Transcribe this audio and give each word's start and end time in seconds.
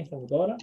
esta 0.00 0.16
computadora. 0.16 0.56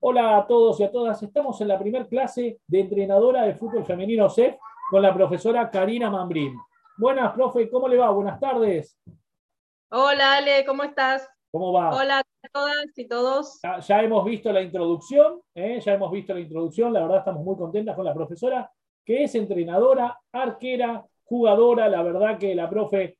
Hola 0.00 0.36
a 0.36 0.46
todos 0.46 0.78
y 0.80 0.84
a 0.84 0.92
todas. 0.92 1.22
Estamos 1.22 1.60
en 1.60 1.68
la 1.68 1.78
primera 1.78 2.06
clase 2.06 2.60
de 2.66 2.80
entrenadora 2.80 3.42
de 3.42 3.54
fútbol 3.54 3.84
femenino 3.84 4.28
CEF 4.28 4.56
con 4.90 5.00
la 5.02 5.14
profesora 5.14 5.70
Karina 5.70 6.10
Mambrín. 6.10 6.54
Buenas, 6.98 7.32
profe, 7.32 7.70
¿cómo 7.70 7.88
le 7.88 7.96
va? 7.96 8.10
Buenas 8.10 8.38
tardes. 8.38 8.98
Hola, 9.90 10.36
Ale, 10.36 10.64
¿cómo 10.66 10.82
estás? 10.82 11.28
¿Cómo 11.50 11.72
va? 11.72 11.96
Hola 11.96 12.18
a 12.18 12.48
todas 12.52 12.86
y 12.96 13.08
todos. 13.08 13.60
Ya, 13.86 14.02
hemos 14.02 14.24
visto 14.24 14.52
la 14.52 14.60
introducción, 14.60 15.40
¿eh? 15.54 15.80
ya 15.80 15.94
hemos 15.94 16.10
visto 16.10 16.34
la 16.34 16.40
introducción, 16.40 16.92
la 16.92 17.00
verdad 17.00 17.18
estamos 17.18 17.42
muy 17.42 17.56
contentas 17.56 17.96
con 17.96 18.04
la 18.04 18.12
profesora, 18.12 18.70
que 19.04 19.24
es 19.24 19.34
entrenadora, 19.34 20.20
arquera, 20.32 21.04
jugadora, 21.24 21.88
la 21.88 22.02
verdad 22.02 22.38
que 22.38 22.54
la 22.54 22.68
profe 22.68 23.16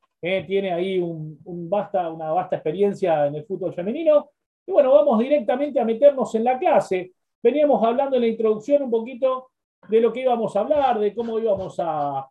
tiene 0.47 0.71
ahí 0.71 0.99
una 0.99 2.31
vasta 2.31 2.55
experiencia 2.55 3.27
en 3.27 3.35
el 3.35 3.45
fútbol 3.45 3.73
femenino. 3.73 4.31
Y 4.65 4.71
bueno, 4.71 4.91
vamos 4.91 5.19
directamente 5.19 5.79
a 5.79 5.85
meternos 5.85 6.33
en 6.33 6.43
la 6.43 6.57
clase. 6.57 7.11
Veníamos 7.43 7.83
hablando 7.83 8.15
en 8.15 8.23
la 8.23 8.27
introducción 8.29 8.81
un 8.81 8.89
poquito 8.89 9.49
de 9.87 10.01
lo 10.01 10.11
que 10.11 10.21
íbamos 10.21 10.55
a 10.55 10.61
hablar, 10.61 10.99
de 10.99 11.13
cómo 11.13 11.37
íbamos 11.37 11.75
a, 11.79 12.27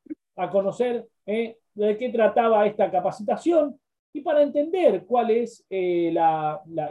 conocer 0.51 1.07
eh, 1.25 1.57
de 1.75 1.97
qué 1.97 2.09
trataba 2.09 2.67
esta 2.67 2.91
capacitación. 2.91 3.79
Y 4.13 4.21
para 4.23 4.43
entender 4.43 5.05
cuál 5.07 5.31
es 5.31 5.65
eh, 5.71 6.13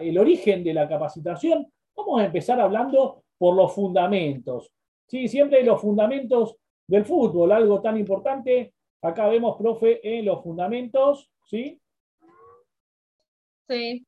el 0.01 0.17
origen 0.17 0.63
de 0.63 0.73
la 0.73 0.87
capacitación, 0.87 1.67
vamos 1.95 2.21
a 2.21 2.25
empezar 2.25 2.61
hablando 2.61 3.23
por 3.37 3.55
los 3.55 3.73
fundamentos. 3.73 4.71
¿sí? 5.07 5.27
Siempre 5.27 5.63
los 5.63 5.81
fundamentos 5.81 6.55
del 6.87 7.03
fútbol, 7.03 7.51
algo 7.51 7.81
tan 7.81 7.97
importante 7.97 8.73
Acá 9.03 9.27
vemos, 9.27 9.57
profe, 9.57 9.99
en 10.01 10.25
los 10.25 10.41
fundamentos, 10.41 11.29
¿sí? 11.45 11.77
Sí. 13.67 14.07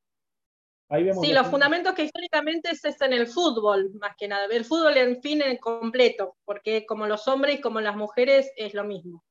Ahí 0.88 1.04
vemos 1.04 1.26
sí, 1.26 1.34
los 1.34 1.48
fundamentos 1.48 1.94
que 1.94 2.06
históricamente 2.06 2.70
es, 2.70 3.02
en 3.02 3.12
el 3.12 3.28
fútbol, 3.28 3.92
más 4.00 4.16
que 4.18 4.30
nada. 4.30 4.46
El 4.50 4.64
fútbol 4.64 4.96
en 4.96 5.22
fin 5.22 5.42
en 5.42 5.58
completo, 5.58 6.38
porque 6.46 6.86
como 6.86 7.08
los 7.08 7.28
hombres 7.28 7.60
y 7.60 7.62
como 7.62 7.82
las 7.82 7.98
mujeres 7.98 8.54
es 8.56 8.74
lo 8.74 8.86
mismo. 8.86 9.22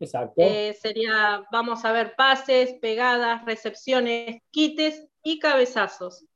Exacto. 0.00 0.42
Eh, 0.42 0.74
sería, 0.74 1.44
vamos 1.52 1.84
a 1.84 1.92
ver, 1.92 2.16
pases, 2.16 2.74
pegadas, 2.80 3.44
recepciones, 3.44 4.42
quites 4.50 5.08
y 5.22 5.38
cabezazos. 5.38 6.26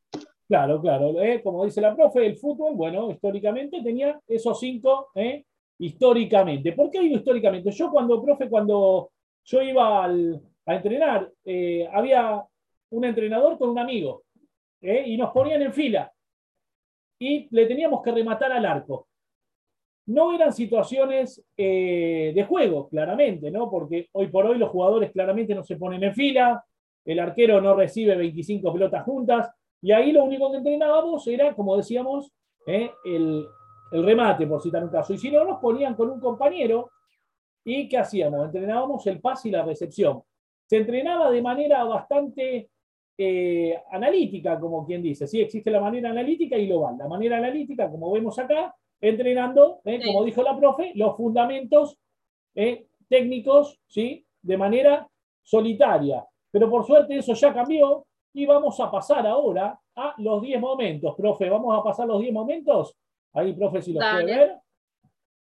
Claro, 0.46 0.80
claro. 0.80 1.20
Eh, 1.20 1.42
como 1.42 1.64
dice 1.64 1.80
la 1.80 1.96
profe, 1.96 2.24
el 2.24 2.36
fútbol, 2.36 2.76
bueno, 2.76 3.10
históricamente 3.10 3.82
tenía 3.82 4.20
esos 4.28 4.60
cinco 4.60 5.08
eh, 5.16 5.44
históricamente. 5.78 6.72
¿Por 6.72 6.90
qué 6.90 7.00
digo 7.00 7.16
históricamente? 7.16 7.70
Yo 7.70 7.90
cuando, 7.90 8.22
profe, 8.22 8.48
cuando 8.48 9.10
yo 9.44 9.62
iba 9.62 10.04
a 10.04 10.74
entrenar, 10.74 11.30
eh, 11.44 11.88
había 11.92 12.44
un 12.90 13.04
entrenador 13.04 13.58
con 13.58 13.70
un 13.70 13.78
amigo 13.78 14.24
¿eh? 14.80 15.04
y 15.06 15.16
nos 15.16 15.30
ponían 15.30 15.62
en 15.62 15.72
fila 15.72 16.12
y 17.18 17.48
le 17.50 17.66
teníamos 17.66 18.02
que 18.02 18.12
rematar 18.12 18.52
al 18.52 18.64
arco. 18.64 19.08
No 20.06 20.32
eran 20.32 20.52
situaciones 20.52 21.44
eh, 21.56 22.32
de 22.34 22.44
juego, 22.44 22.88
claramente, 22.88 23.50
¿no? 23.50 23.68
Porque 23.68 24.08
hoy 24.12 24.28
por 24.28 24.46
hoy 24.46 24.58
los 24.58 24.70
jugadores 24.70 25.10
claramente 25.10 25.54
no 25.54 25.64
se 25.64 25.76
ponen 25.76 26.02
en 26.04 26.14
fila, 26.14 26.64
el 27.04 27.18
arquero 27.18 27.60
no 27.60 27.74
recibe 27.74 28.16
25 28.16 28.72
pelotas 28.72 29.04
juntas, 29.04 29.50
y 29.82 29.92
ahí 29.92 30.12
lo 30.12 30.24
único 30.24 30.50
que 30.50 30.58
entrenábamos 30.58 31.26
era, 31.26 31.54
como 31.54 31.76
decíamos, 31.76 32.32
el, 32.66 33.46
el 33.92 34.04
remate, 34.04 34.46
por 34.46 34.62
citar 34.62 34.82
un 34.82 34.90
caso. 34.90 35.12
Y 35.14 35.18
si 35.18 35.30
no, 35.30 35.44
nos 35.44 35.60
ponían 35.60 35.94
con 35.94 36.10
un 36.10 36.20
compañero 36.20 36.90
y 37.64 37.88
¿qué 37.88 37.98
hacíamos? 37.98 38.46
Entrenábamos 38.46 39.06
el 39.06 39.20
pase 39.20 39.48
y 39.48 39.52
la 39.52 39.64
recepción. 39.64 40.22
Se 40.66 40.76
entrenaba 40.76 41.30
de 41.30 41.42
manera 41.42 41.82
bastante 41.84 42.70
eh, 43.18 43.82
analítica, 43.90 44.58
como 44.60 44.84
quien 44.86 45.02
dice. 45.02 45.26
Sí, 45.26 45.40
existe 45.40 45.70
la 45.70 45.80
manera 45.80 46.10
analítica 46.10 46.56
y 46.56 46.66
global. 46.66 46.96
La 46.98 47.08
manera 47.08 47.38
analítica, 47.38 47.90
como 47.90 48.12
vemos 48.12 48.38
acá, 48.38 48.74
entrenando, 49.00 49.80
eh, 49.84 50.00
como 50.04 50.24
dijo 50.24 50.42
la 50.42 50.56
profe, 50.56 50.92
los 50.94 51.16
fundamentos 51.16 51.98
eh, 52.54 52.86
técnicos, 53.08 53.80
¿sí? 53.86 54.24
De 54.42 54.56
manera 54.56 55.08
solitaria. 55.42 56.24
Pero 56.50 56.70
por 56.70 56.86
suerte 56.86 57.16
eso 57.16 57.34
ya 57.34 57.52
cambió 57.52 58.06
y 58.32 58.46
vamos 58.46 58.78
a 58.80 58.90
pasar 58.90 59.26
ahora 59.26 59.78
a 59.94 60.14
los 60.18 60.42
10 60.42 60.60
momentos. 60.60 61.14
Profe, 61.16 61.48
¿vamos 61.48 61.76
a 61.78 61.82
pasar 61.82 62.06
los 62.06 62.20
10 62.20 62.32
momentos? 62.32 62.96
Ahí, 63.36 63.52
profe, 63.52 63.82
si 63.82 63.92
los 63.92 64.02
puede 64.02 64.24
ver. 64.24 64.56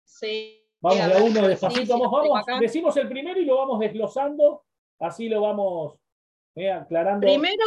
Sí. 0.03 0.63
Vamos 0.79 1.07
de 1.07 1.13
a 1.13 1.23
uno 1.23 1.47
despacito. 1.47 1.97
vamos, 1.97 2.45
decimos 2.59 2.95
el 2.97 3.09
primero 3.09 3.39
y 3.39 3.45
lo 3.45 3.57
vamos 3.57 3.79
desglosando. 3.79 4.63
Así 4.99 5.27
lo 5.27 5.41
vamos 5.41 5.97
eh, 6.55 6.71
aclarando. 6.71 7.25
Primero, 7.25 7.65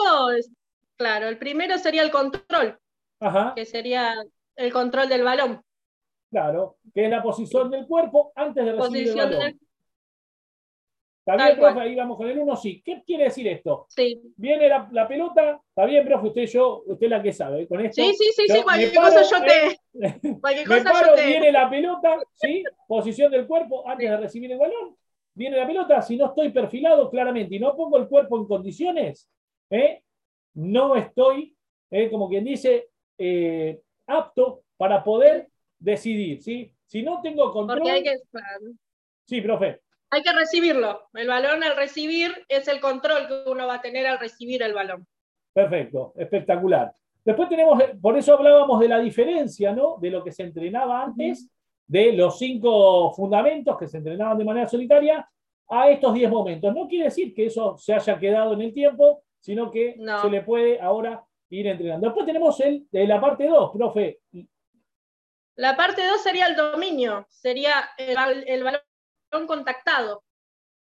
claro, 0.97 1.27
el 1.27 1.37
primero 1.37 1.79
sería 1.79 2.03
el 2.03 2.13
control. 2.13 2.79
Ajá. 3.19 3.55
Que 3.57 3.67
sería 3.67 4.15
el 4.55 4.73
control 4.73 5.09
del 5.09 5.25
balón. 5.25 5.61
Claro, 6.31 6.77
que 6.95 7.05
es 7.05 7.11
la 7.11 7.23
posición 7.23 7.71
del 7.71 7.87
cuerpo 7.87 8.33
antes 8.37 8.65
de 8.65 8.73
recibir 8.73 9.09
el 9.09 9.17
balón. 9.17 9.61
¿Está 11.27 11.37
bien, 11.37 11.59
profe? 11.59 11.81
Ahí 11.81 11.95
vamos 11.95 12.19
con 12.19 12.29
el 12.29 12.39
uno, 12.39 12.55
sí. 12.55 12.83
¿Qué 12.85 13.03
quiere 13.05 13.25
decir 13.25 13.49
esto? 13.49 13.87
Sí. 13.89 14.21
Viene 14.37 14.69
la, 14.69 15.09
pelota, 15.09 15.59
está 15.67 15.87
bien, 15.87 16.05
profe, 16.05 16.27
usted 16.27 16.47
yo, 16.47 16.83
usted 16.87 17.09
la 17.09 17.23
que 17.23 17.33
sabe. 17.33 17.67
Con 17.67 17.81
esto, 17.81 18.03
sí, 18.03 18.13
sí, 18.13 18.31
sí, 18.37 18.47
sí, 18.47 18.63
cualquier 18.63 18.95
cosa 18.95 19.23
yo 19.23 19.45
te. 19.47 20.39
cualquier 20.41 20.67
cosa 20.67 21.07
yo 21.07 21.15
te... 21.15 21.27
Viene 21.27 21.51
la 21.51 21.71
pelota, 21.71 22.19
¿sí? 22.35 22.63
Posición 22.87 23.33
del 23.33 23.47
cuerpo 23.47 23.89
antes 23.89 24.11
de 24.11 24.17
recibir 24.19 24.53
el 24.53 24.59
balón. 24.59 24.97
Viene 25.33 25.57
la 25.57 25.67
pelota, 25.67 26.03
si 26.03 26.17
no 26.17 26.27
estoy 26.27 26.51
perfilado 26.51 27.11
claramente 27.11 27.55
y 27.55 27.59
no 27.59 27.75
pongo 27.75 27.97
el 27.97 28.07
cuerpo 28.07 28.37
en 28.39 28.47
condiciones, 28.47 29.29
¿eh? 29.71 30.03
no 30.55 30.95
estoy, 30.95 31.57
¿eh? 31.91 32.11
como 32.11 32.29
quien 32.29 32.45
dice, 32.45 32.91
eh, 33.19 33.81
apto 34.07 34.63
para 34.77 35.03
poder 35.03 35.49
decidir, 35.79 36.43
¿sí? 36.43 36.71
Si 36.87 37.03
no 37.03 37.21
tengo 37.23 37.51
control. 37.51 37.79
Porque 37.79 37.91
hay 37.91 38.03
que... 38.03 38.21
Sí, 39.25 39.41
profe. 39.41 39.81
Hay 40.11 40.23
que 40.23 40.33
recibirlo. 40.33 41.09
El 41.15 41.29
balón 41.29 41.63
al 41.63 41.77
recibir 41.77 42.33
es 42.49 42.69
el 42.69 42.81
control 42.81 43.27
que 43.27 43.51
uno 43.51 43.67
va 43.67 43.75
a 43.75 43.81
tener 43.81 44.07
al 44.07 44.19
recibir 44.19 44.63
el 44.63 44.75
balón. 44.75 45.07
Perfecto, 45.53 46.13
espectacular. 46.17 46.93
Después 47.25 47.49
tenemos, 47.49 47.83
por 48.01 48.19
eso 48.19 48.35
hablábamos 48.35 48.81
de 48.81 48.89
la 48.89 48.99
diferencia, 48.99 49.73
¿no? 49.73 49.97
De 49.99 50.11
lo 50.11 50.23
que 50.23 50.31
se 50.33 50.43
entrenaba 50.43 51.03
antes, 51.03 51.51
de 51.87 52.13
los 52.13 52.39
cinco 52.39 53.13
fundamentos 53.13 53.79
que 53.79 53.89
se 53.89 53.99
entrenaban 53.99 54.37
de 54.37 54.45
manera 54.45 54.69
solitaria, 54.69 55.27
a 55.69 55.89
estos 55.89 56.15
diez 56.15 56.31
momentos. 56.31 56.75
No 56.75 56.87
quiere 56.87 57.07
decir 57.07 57.35
que 57.35 57.47
eso 57.47 57.77
se 57.77 57.95
haya 57.95 58.19
quedado 58.19 58.53
en 58.53 58.63
el 58.63 58.75
tiempo, 58.75 59.23
sino 59.41 59.71
que 59.71 59.97
se 60.23 60.31
le 60.31 60.43
puede 60.43 60.81
ahora 60.81 61.25
ir 61.51 61.67
entrenando. 61.67 62.07
Después 62.07 62.27
tenemos 62.27 62.59
el, 62.61 62.87
de 62.91 63.07
la 63.07 63.21
parte 63.21 63.47
2, 63.47 63.71
profe. 63.73 64.21
La 65.57 65.77
parte 65.77 66.07
2 66.07 66.23
sería 66.23 66.47
el 66.47 66.57
dominio, 66.57 67.27
sería 67.29 67.91
el, 67.97 68.45
el 68.47 68.65
balón 68.65 68.81
contactado. 69.47 70.23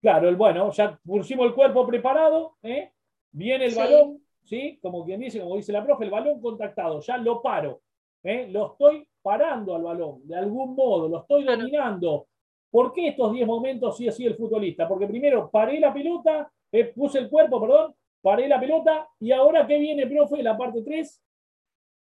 Claro, 0.00 0.28
el 0.28 0.36
bueno, 0.36 0.70
ya 0.70 0.98
pusimos 1.02 1.46
el 1.46 1.54
cuerpo 1.54 1.86
preparado, 1.86 2.56
¿eh? 2.62 2.92
viene 3.32 3.64
el 3.64 3.74
balón, 3.74 4.22
¿sí? 4.44 4.78
Como 4.82 5.02
quien 5.04 5.20
dice, 5.20 5.40
como 5.40 5.56
dice 5.56 5.72
la 5.72 5.82
profe, 5.82 6.04
el 6.04 6.10
balón 6.10 6.40
contactado, 6.40 7.00
ya 7.00 7.16
lo 7.16 7.40
paro, 7.40 7.80
¿eh? 8.22 8.46
lo 8.50 8.72
estoy 8.72 9.08
parando 9.22 9.74
al 9.74 9.82
balón, 9.82 10.20
de 10.28 10.36
algún 10.36 10.74
modo, 10.74 11.08
lo 11.08 11.20
estoy 11.20 11.44
dominando. 11.44 12.28
¿Por 12.70 12.92
qué 12.92 13.08
estos 13.08 13.32
10 13.32 13.46
momentos 13.46 13.96
sí 13.96 14.06
así 14.06 14.26
el 14.26 14.36
futbolista? 14.36 14.86
Porque 14.86 15.06
primero 15.06 15.50
paré 15.50 15.80
la 15.80 15.94
pelota, 15.94 16.52
eh, 16.70 16.84
puse 16.86 17.20
el 17.20 17.30
cuerpo, 17.30 17.60
perdón, 17.60 17.94
paré 18.20 18.46
la 18.46 18.60
pelota, 18.60 19.08
y 19.20 19.32
ahora 19.32 19.66
¿qué 19.66 19.78
viene, 19.78 20.06
profe? 20.06 20.42
La 20.42 20.56
parte 20.56 20.82
3. 20.82 21.22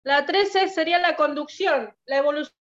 La 0.03 0.25
13 0.25 0.67
sería 0.67 0.99
la 0.99 1.15
conducción, 1.15 1.95
la 2.05 2.17
evolución 2.17 2.57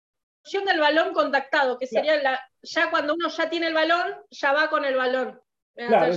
del 0.45 0.81
balón 0.81 1.13
contactado, 1.13 1.79
que 1.79 1.87
sería 1.87 2.21
la, 2.23 2.41
ya 2.63 2.91
cuando 2.91 3.15
uno 3.15 3.29
ya 3.29 3.49
tiene 3.49 3.69
el 3.69 3.75
balón, 3.75 4.15
ya 4.31 4.53
va 4.53 4.69
con 4.69 4.85
el 4.85 4.97
balón. 4.97 5.41
ya, 5.77 6.11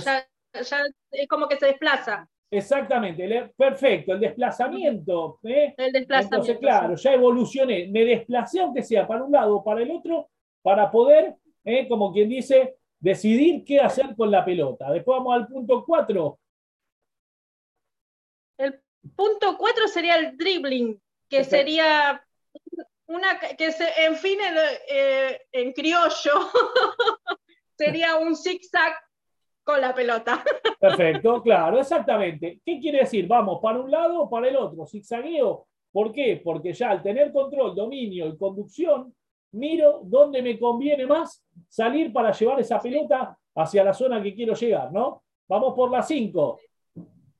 es 1.10 1.28
como 1.28 1.48
que 1.48 1.56
se 1.56 1.66
desplaza. 1.66 2.28
Exactamente, 2.50 3.52
perfecto, 3.56 4.12
el 4.12 4.20
desplazamiento. 4.20 5.40
¿eh? 5.42 5.74
El 5.76 5.92
desplazamiento. 5.92 6.36
Entonces, 6.36 6.58
claro, 6.58 6.94
ya 6.94 7.12
evolucioné, 7.12 7.88
me 7.88 8.04
desplacé 8.04 8.60
aunque 8.60 8.82
sea 8.82 9.06
para 9.06 9.24
un 9.24 9.32
lado 9.32 9.56
o 9.56 9.64
para 9.64 9.82
el 9.82 9.90
otro, 9.90 10.30
para 10.62 10.90
poder, 10.90 11.34
¿eh? 11.64 11.88
como 11.88 12.12
quien 12.12 12.28
dice, 12.28 12.76
decidir 13.00 13.64
qué 13.64 13.80
hacer 13.80 14.14
con 14.16 14.30
la 14.30 14.44
pelota. 14.44 14.90
Después 14.90 15.18
vamos 15.18 15.34
al 15.34 15.48
punto 15.48 15.84
4. 15.84 16.38
El 18.58 18.80
punto 19.14 19.56
4 19.58 19.88
sería 19.88 20.14
el 20.14 20.36
dribbling, 20.36 21.00
que 21.28 21.44
sería 21.44 22.25
una 23.08 23.38
que 23.38 23.72
se, 23.72 23.88
en 24.04 24.16
fin, 24.16 24.38
eh, 24.88 25.40
en 25.52 25.72
criollo, 25.72 26.32
sería 27.76 28.16
un 28.16 28.36
zigzag 28.36 28.94
con 29.62 29.80
la 29.80 29.94
pelota. 29.94 30.42
Perfecto, 30.80 31.42
claro, 31.42 31.78
exactamente. 31.78 32.60
¿Qué 32.64 32.78
quiere 32.78 33.00
decir? 33.00 33.26
Vamos 33.26 33.60
para 33.62 33.80
un 33.80 33.90
lado 33.90 34.22
o 34.22 34.30
para 34.30 34.48
el 34.48 34.56
otro, 34.56 34.86
zigzagueo. 34.86 35.66
¿Por 35.92 36.12
qué? 36.12 36.40
Porque 36.42 36.72
ya 36.72 36.90
al 36.90 37.02
tener 37.02 37.32
control, 37.32 37.74
dominio 37.74 38.26
y 38.26 38.36
conducción, 38.36 39.14
miro 39.52 40.00
dónde 40.04 40.42
me 40.42 40.58
conviene 40.58 41.06
más 41.06 41.44
salir 41.68 42.12
para 42.12 42.32
llevar 42.32 42.60
esa 42.60 42.80
pelota 42.80 43.36
hacia 43.54 43.82
la 43.82 43.94
zona 43.94 44.22
que 44.22 44.34
quiero 44.34 44.54
llegar, 44.54 44.92
¿no? 44.92 45.22
Vamos 45.48 45.74
por 45.74 45.90
la 45.90 46.02
5. 46.02 46.60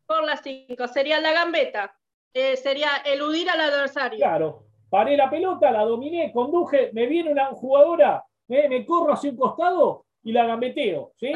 Por 0.06 0.24
las 0.24 0.40
cinco. 0.42 0.86
Sería 0.86 1.20
la 1.20 1.32
gambeta. 1.32 1.94
Eh, 2.32 2.56
sería 2.56 2.88
eludir 3.04 3.50
al 3.50 3.60
adversario. 3.60 4.18
Claro. 4.18 4.65
Paré 4.88 5.16
la 5.16 5.28
pelota, 5.28 5.70
la 5.70 5.84
dominé, 5.84 6.32
conduje, 6.32 6.90
me 6.92 7.06
viene 7.06 7.32
una 7.32 7.46
jugadora, 7.46 8.24
eh, 8.48 8.68
me 8.68 8.86
corro 8.86 9.12
hacia 9.12 9.30
un 9.30 9.36
costado 9.36 10.06
y 10.22 10.32
la 10.32 10.46
gambeteo. 10.46 11.12
¿sí? 11.16 11.32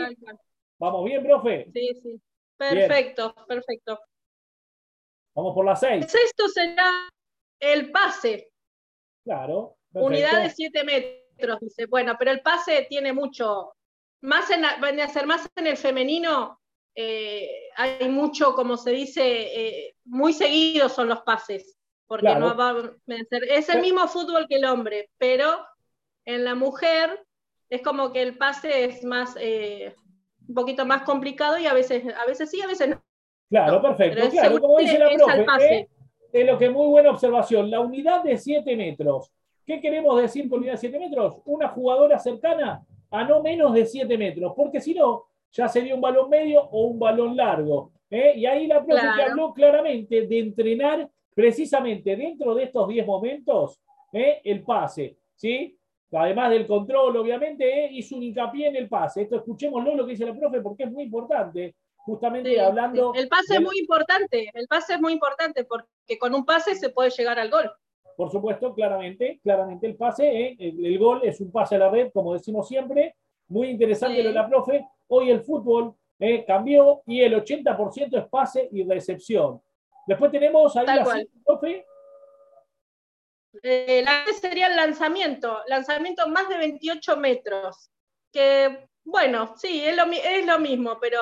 Vamos 0.78 1.04
bien, 1.04 1.22
profe. 1.22 1.68
Sí, 1.72 1.90
sí. 2.02 2.20
Perfecto, 2.56 3.34
perfecto. 3.48 3.98
Vamos 5.34 5.54
por 5.54 5.64
las 5.64 5.80
seis. 5.80 6.04
Esto 6.04 6.48
será 6.48 7.08
el 7.58 7.90
pase. 7.90 8.52
Claro. 9.24 9.76
Unidad 9.92 10.42
de 10.42 10.50
siete 10.50 10.84
metros, 10.84 11.58
dice. 11.60 11.86
Bueno, 11.86 12.16
pero 12.18 12.30
el 12.30 12.42
pase 12.42 12.86
tiene 12.88 13.12
mucho. 13.12 13.72
Más 14.22 14.50
en, 14.50 14.64
a 14.64 15.08
ser 15.08 15.26
más 15.26 15.48
en 15.56 15.66
el 15.66 15.76
femenino, 15.78 16.60
eh, 16.94 17.70
hay 17.76 18.08
mucho, 18.08 18.54
como 18.54 18.76
se 18.76 18.90
dice, 18.90 19.22
eh, 19.24 19.96
muy 20.04 20.32
seguidos 20.32 20.92
son 20.92 21.08
los 21.08 21.22
pases. 21.22 21.78
Porque 22.10 22.34
no 22.34 22.56
va 22.56 22.70
a 22.70 22.74
ser. 23.28 23.44
Es 23.48 23.68
el 23.68 23.82
mismo 23.82 24.08
fútbol 24.08 24.46
que 24.48 24.56
el 24.56 24.64
hombre, 24.64 25.10
pero 25.16 25.64
en 26.24 26.44
la 26.44 26.56
mujer 26.56 27.24
es 27.68 27.82
como 27.82 28.12
que 28.12 28.20
el 28.20 28.36
pase 28.36 28.84
es 28.84 29.04
más. 29.04 29.36
Eh, 29.38 29.94
un 30.48 30.54
poquito 30.54 30.84
más 30.84 31.02
complicado 31.02 31.56
y 31.56 31.66
a 31.66 31.72
veces, 31.72 32.02
a 32.16 32.26
veces 32.26 32.50
sí, 32.50 32.60
a 32.60 32.66
veces 32.66 32.88
no. 32.88 33.00
Claro, 33.48 33.80
perfecto. 33.80 34.28
Claro, 34.30 34.60
como 34.60 34.78
dice 34.78 34.98
la 34.98 35.08
profe, 35.08 35.88
es 36.32 36.46
lo 36.46 36.58
que 36.58 36.68
muy 36.68 36.88
buena 36.88 37.10
observación. 37.12 37.70
La 37.70 37.78
unidad 37.78 38.24
de 38.24 38.36
7 38.36 38.76
metros. 38.76 39.30
¿Qué 39.64 39.80
queremos 39.80 40.20
decir 40.20 40.48
con 40.48 40.58
unidad 40.58 40.72
de 40.72 40.78
7 40.78 40.98
metros? 40.98 41.36
Una 41.44 41.68
jugadora 41.68 42.18
cercana 42.18 42.84
a 43.12 43.22
no 43.22 43.40
menos 43.40 43.72
de 43.72 43.86
7 43.86 44.18
metros, 44.18 44.52
porque 44.56 44.80
si 44.80 44.94
no, 44.94 45.26
ya 45.52 45.68
sería 45.68 45.94
un 45.94 46.00
balón 46.00 46.28
medio 46.28 46.62
o 46.62 46.86
un 46.86 46.98
balón 46.98 47.36
largo. 47.36 47.92
¿eh? 48.10 48.32
Y 48.34 48.46
ahí 48.46 48.66
la 48.66 48.84
profe 48.84 49.06
habló 49.06 49.54
claramente 49.54 50.26
de 50.26 50.38
entrenar 50.40 51.08
precisamente 51.40 52.16
dentro 52.16 52.54
de 52.54 52.64
estos 52.64 52.86
10 52.86 53.06
momentos 53.06 53.80
¿eh? 54.12 54.42
el 54.44 54.62
pase. 54.62 55.16
¿sí? 55.34 55.76
además 56.12 56.50
del 56.50 56.66
control, 56.66 57.16
obviamente, 57.16 57.84
eh, 57.84 57.88
hizo 57.92 58.16
un 58.16 58.24
hincapié 58.24 58.68
en 58.68 58.76
el 58.76 58.88
pase. 58.88 59.22
Esto 59.22 59.36
escuchémoslo 59.36 59.94
lo 59.94 60.04
que 60.04 60.12
dice 60.12 60.26
la 60.26 60.36
profe 60.36 60.60
porque 60.60 60.84
es 60.84 60.92
muy 60.92 61.04
importante, 61.04 61.76
justamente 61.96 62.60
hablando... 62.60 63.14
El 63.14 63.28
pase 63.28 63.54
es 63.54 63.60
muy 63.62 63.78
importante, 63.78 64.50
el 64.52 64.66
pase 64.66 64.94
es 64.94 65.00
muy 65.00 65.14
importante 65.14 65.64
porque 65.64 66.18
con 66.18 66.34
un 66.34 66.44
pase 66.44 66.74
se 66.74 66.90
puede 66.90 67.10
llegar 67.10 67.38
al 67.38 67.48
gol. 67.48 67.70
Por 68.16 68.30
supuesto, 68.30 68.74
claramente, 68.74 69.40
claramente 69.42 69.86
el 69.86 69.96
pase, 69.96 70.28
eh, 70.28 70.56
el, 70.58 70.98
gol 70.98 71.20
es 71.22 71.40
un 71.40 71.50
pase 71.50 71.76
a 71.76 71.78
la 71.78 71.88
red, 71.88 72.10
como 72.12 72.34
decimos 72.34 72.68
siempre, 72.68 73.14
muy 73.48 73.68
interesante 73.68 74.22
lo 74.22 74.28
de 74.28 74.34
la 74.34 74.46
profe. 74.46 74.84
Hoy 75.08 75.30
el 75.30 75.40
fútbol 75.40 75.94
eh, 76.18 76.44
cambió 76.44 77.00
y 77.06 77.22
el 77.22 77.34
80% 77.34 78.18
es 78.18 78.28
pase 78.28 78.68
y 78.72 78.82
recepción. 78.82 79.62
Después 80.10 80.32
tenemos 80.32 80.76
ahí 80.76 80.86
la 80.86 81.04
profe, 81.44 81.86
eh, 83.62 84.02
la 84.04 84.24
sería 84.32 84.66
el 84.66 84.74
lanzamiento, 84.74 85.60
lanzamiento 85.68 86.26
más 86.26 86.48
de 86.48 86.58
28 86.58 87.16
metros, 87.16 87.92
que 88.32 88.88
bueno, 89.04 89.54
sí, 89.56 89.84
es 89.84 89.96
lo, 89.96 90.02
es 90.10 90.46
lo 90.46 90.58
mismo, 90.58 90.98
pero 91.00 91.20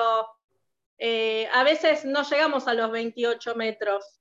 eh, 0.97 1.47
a 1.53 1.63
veces 1.63 2.03
no 2.03 2.23
llegamos 2.23 2.67
a 2.67 2.73
los 2.73 2.89
28 2.89 3.53
metros. 3.53 4.19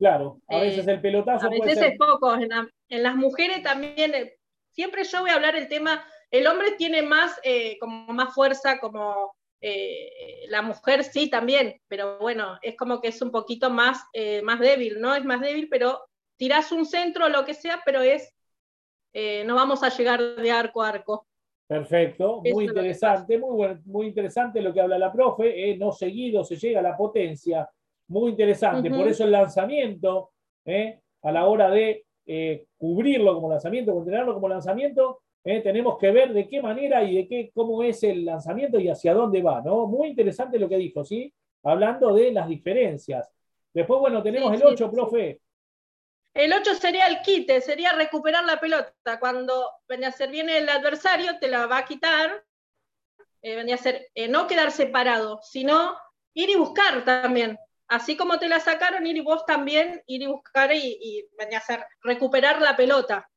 Claro, 0.00 0.40
a 0.48 0.58
veces 0.58 0.88
el 0.88 1.00
pelotazo. 1.00 1.46
A 1.46 1.50
veces 1.50 1.80
es 1.80 1.96
poco. 1.96 2.34
En, 2.34 3.02
las 3.02 3.14
mujeres 3.14 3.62
también, 3.62 4.16
eh, 4.16 4.36
siempre 4.72 5.04
yo 5.04 5.20
voy 5.20 5.30
a 5.30 5.34
hablar 5.34 5.54
el 5.54 5.68
tema, 5.68 6.04
el 6.32 6.44
hombre 6.48 6.72
tiene 6.72 7.02
más, 7.02 7.40
como 7.78 8.12
más 8.12 8.34
fuerza, 8.34 8.80
como 8.80 9.37
la 9.60 10.62
mujer 10.62 11.04
sí 11.04 11.28
también, 11.28 11.80
pero 11.88 12.18
bueno, 12.18 12.58
es 12.62 12.76
como 12.76 13.00
que 13.00 13.08
es 13.08 13.20
un 13.22 13.30
poquito 13.30 13.70
más, 13.70 13.98
más 14.42 14.60
débil, 14.60 15.00
¿no? 15.00 15.14
Es 15.14 15.24
más 15.24 15.40
débil, 15.40 15.68
pero 15.68 16.08
tirás 16.38 16.72
un 16.72 16.86
centro 16.86 17.26
o 17.26 17.28
lo 17.28 17.44
que 17.44 17.52
sea, 17.52 17.82
pero 17.84 18.00
es, 18.00 18.34
eh, 19.12 19.44
no 19.44 19.54
vamos 19.56 19.82
a 19.82 19.90
llegar 19.90 20.36
de 20.36 20.50
arco 20.50 20.82
a 20.82 20.88
arco. 20.88 21.26
Perfecto, 21.66 22.40
muy 22.50 22.64
interesante, 22.64 23.36
muy, 23.36 23.78
muy 23.84 24.06
interesante 24.06 24.62
lo 24.62 24.72
que 24.72 24.80
habla 24.80 24.96
la 24.96 25.12
profe, 25.12 25.70
eh, 25.70 25.76
no 25.76 25.92
seguido 25.92 26.42
se 26.42 26.56
llega 26.56 26.80
a 26.80 26.82
la 26.82 26.96
potencia, 26.96 27.68
muy 28.06 28.30
interesante, 28.30 28.88
por 28.88 29.06
eso 29.06 29.24
el 29.24 29.32
lanzamiento, 29.32 30.30
eh, 30.64 30.98
a 31.22 31.32
la 31.32 31.46
hora 31.46 31.68
de 31.68 32.06
cubrirlo 32.78 33.34
como 33.34 33.50
lanzamiento, 33.50 33.92
contenerlo 33.92 34.34
como 34.34 34.48
lanzamiento, 34.48 35.20
tenemos 35.62 35.98
que 35.98 36.10
ver 36.10 36.32
de 36.32 36.46
qué 36.46 36.60
manera 36.60 37.02
y 37.02 37.16
de 37.16 37.28
qué, 37.28 37.50
cómo 37.54 37.82
es 37.82 38.02
el 38.02 38.24
lanzamiento 38.24 38.78
y 38.78 38.88
hacia 38.88 39.14
dónde 39.14 39.42
va, 39.42 39.60
¿no? 39.62 39.86
Muy 39.86 40.08
interesante 40.08 40.58
lo 40.58 40.68
que 40.68 40.76
dijo, 40.76 41.04
¿sí? 41.04 41.32
Hablando 41.62 42.14
de 42.14 42.32
las 42.32 42.48
diferencias. 42.48 43.30
Después, 43.72 44.00
bueno, 44.00 44.22
tenemos 44.22 44.52
el 44.54 44.64
8, 44.64 44.90
profe. 44.90 45.40
El 46.34 46.52
8 46.52 46.74
sería 46.74 47.06
el 47.06 47.20
quite, 47.22 47.60
sería 47.60 47.92
recuperar 47.92 48.44
la 48.44 48.60
pelota. 48.60 49.18
Cuando 49.18 49.70
venía 49.88 50.08
a 50.08 50.12
ser 50.12 50.30
viene 50.30 50.58
el 50.58 50.68
adversario, 50.68 51.38
te 51.38 51.48
la 51.48 51.66
va 51.66 51.78
a 51.78 51.84
quitar. 51.84 52.44
Eh, 53.42 53.56
venía 53.56 53.76
a 53.76 53.78
ser 53.78 54.08
eh, 54.14 54.28
no 54.28 54.46
quedar 54.46 54.70
separado, 54.70 55.40
sino 55.42 55.96
ir 56.34 56.50
y 56.50 56.56
buscar 56.56 57.04
también. 57.04 57.58
Así 57.88 58.16
como 58.16 58.38
te 58.38 58.48
la 58.48 58.60
sacaron, 58.60 59.06
ir 59.06 59.16
y 59.16 59.20
vos 59.20 59.46
también 59.46 60.02
ir 60.06 60.22
y 60.22 60.26
buscar 60.26 60.72
y, 60.74 61.26
venía 61.38 61.58
a 61.58 61.62
ser 61.62 61.84
recuperar 62.02 62.60
la 62.60 62.76
pelota. 62.76 63.28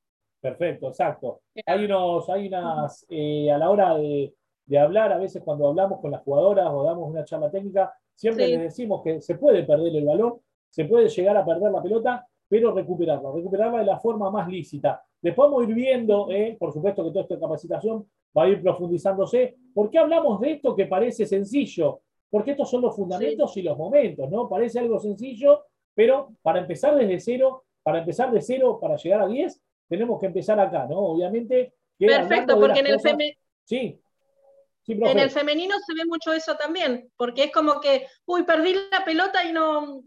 Perfecto, 0.41 0.87
exacto. 0.87 1.41
Hay 1.67 1.85
unos, 1.85 2.27
hay 2.29 2.47
unas, 2.47 3.05
eh, 3.09 3.51
a 3.51 3.59
la 3.59 3.69
hora 3.69 3.95
de, 3.95 4.33
hablar, 4.79 5.11
a 5.11 5.17
veces 5.17 5.43
cuando 5.43 5.67
hablamos 5.67 5.99
con 5.99 6.11
las 6.11 6.21
jugadoras 6.23 6.67
o 6.71 6.83
damos 6.83 7.09
una 7.09 7.23
charla 7.23 7.51
técnica, 7.51 7.93
siempre 8.15 8.47
les 8.47 8.61
decimos 8.61 9.03
que 9.03 9.21
se 9.21 9.35
puede 9.35 9.63
perder 9.63 9.95
el 9.95 10.05
balón, 10.05 10.39
se 10.69 10.85
puede 10.85 11.09
llegar 11.09 11.37
a 11.37 11.45
perder 11.45 11.71
la 11.71 11.83
pelota, 11.83 12.27
pero 12.47 12.73
recuperarla, 12.73 13.31
recuperarla 13.31 13.79
de 13.79 13.85
la 13.85 13.99
forma 13.99 14.31
más 14.31 14.47
lícita. 14.47 15.03
Después 15.21 15.47
vamos 15.49 15.65
a 15.65 15.69
ir 15.69 15.75
viendo, 15.75 16.31
eh, 16.31 16.55
por 16.59 16.73
supuesto 16.73 17.03
que 17.03 17.09
toda 17.11 17.21
esta 17.21 17.39
capacitación 17.39 18.07
va 18.35 18.43
a 18.43 18.47
ir 18.47 18.61
profundizándose. 18.61 19.57
¿Por 19.73 19.89
qué 19.89 19.99
hablamos 19.99 20.39
de 20.39 20.53
esto 20.53 20.75
que 20.75 20.85
parece 20.85 21.27
sencillo? 21.27 22.01
Porque 22.29 22.51
estos 22.51 22.69
son 22.69 22.81
los 22.81 22.95
fundamentos 22.95 23.55
y 23.57 23.61
los 23.61 23.77
momentos, 23.77 24.29
¿no? 24.29 24.49
Parece 24.49 24.79
algo 24.79 24.99
sencillo, 24.99 25.65
pero 25.93 26.29
para 26.41 26.59
empezar 26.59 26.95
desde 26.95 27.19
cero, 27.19 27.65
para 27.83 27.99
empezar 27.99 28.31
de 28.31 28.41
cero, 28.41 28.79
para 28.81 28.95
llegar 28.95 29.21
a 29.21 29.27
10, 29.27 29.61
tenemos 29.91 30.21
que 30.21 30.27
empezar 30.27 30.57
acá, 30.57 30.85
¿no? 30.89 30.99
Obviamente. 30.99 31.73
Perfecto, 31.99 32.57
porque 32.57 32.79
en 32.79 32.87
el, 32.87 32.99
sí. 33.65 34.01
en 34.87 35.19
el 35.19 35.29
femenino 35.29 35.75
se 35.85 35.93
ve 35.93 36.05
mucho 36.05 36.31
eso 36.31 36.55
también, 36.55 37.11
porque 37.17 37.43
es 37.43 37.51
como 37.51 37.81
que, 37.81 38.07
uy, 38.25 38.43
perdí 38.43 38.73
la 38.89 39.03
pelota 39.03 39.43
y 39.43 39.51
no, 39.51 40.01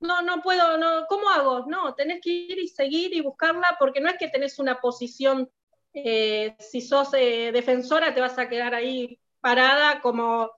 no, 0.00 0.22
no 0.22 0.42
puedo, 0.42 0.76
no, 0.76 1.06
¿cómo 1.08 1.30
hago? 1.30 1.66
No, 1.68 1.94
tenés 1.94 2.20
que 2.20 2.30
ir 2.30 2.58
y 2.58 2.66
seguir 2.66 3.14
y 3.14 3.20
buscarla 3.20 3.76
porque 3.78 4.00
no 4.00 4.10
es 4.10 4.16
que 4.18 4.26
tenés 4.26 4.58
una 4.58 4.80
posición, 4.80 5.48
eh, 5.94 6.56
si 6.58 6.80
sos 6.80 7.14
eh, 7.14 7.52
defensora 7.52 8.12
te 8.12 8.20
vas 8.20 8.36
a 8.38 8.48
quedar 8.48 8.74
ahí 8.74 9.20
parada 9.40 10.00
como, 10.00 10.50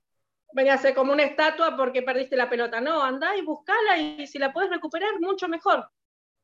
como 0.95 1.13
una 1.13 1.25
estatua 1.25 1.77
porque 1.77 2.01
perdiste 2.01 2.35
la 2.35 2.49
pelota. 2.49 2.81
No, 2.81 3.03
andá 3.03 3.37
y 3.37 3.43
buscala 3.43 3.99
y 3.99 4.27
si 4.27 4.39
la 4.39 4.55
puedes 4.55 4.71
recuperar, 4.71 5.21
mucho 5.21 5.49
mejor. 5.49 5.87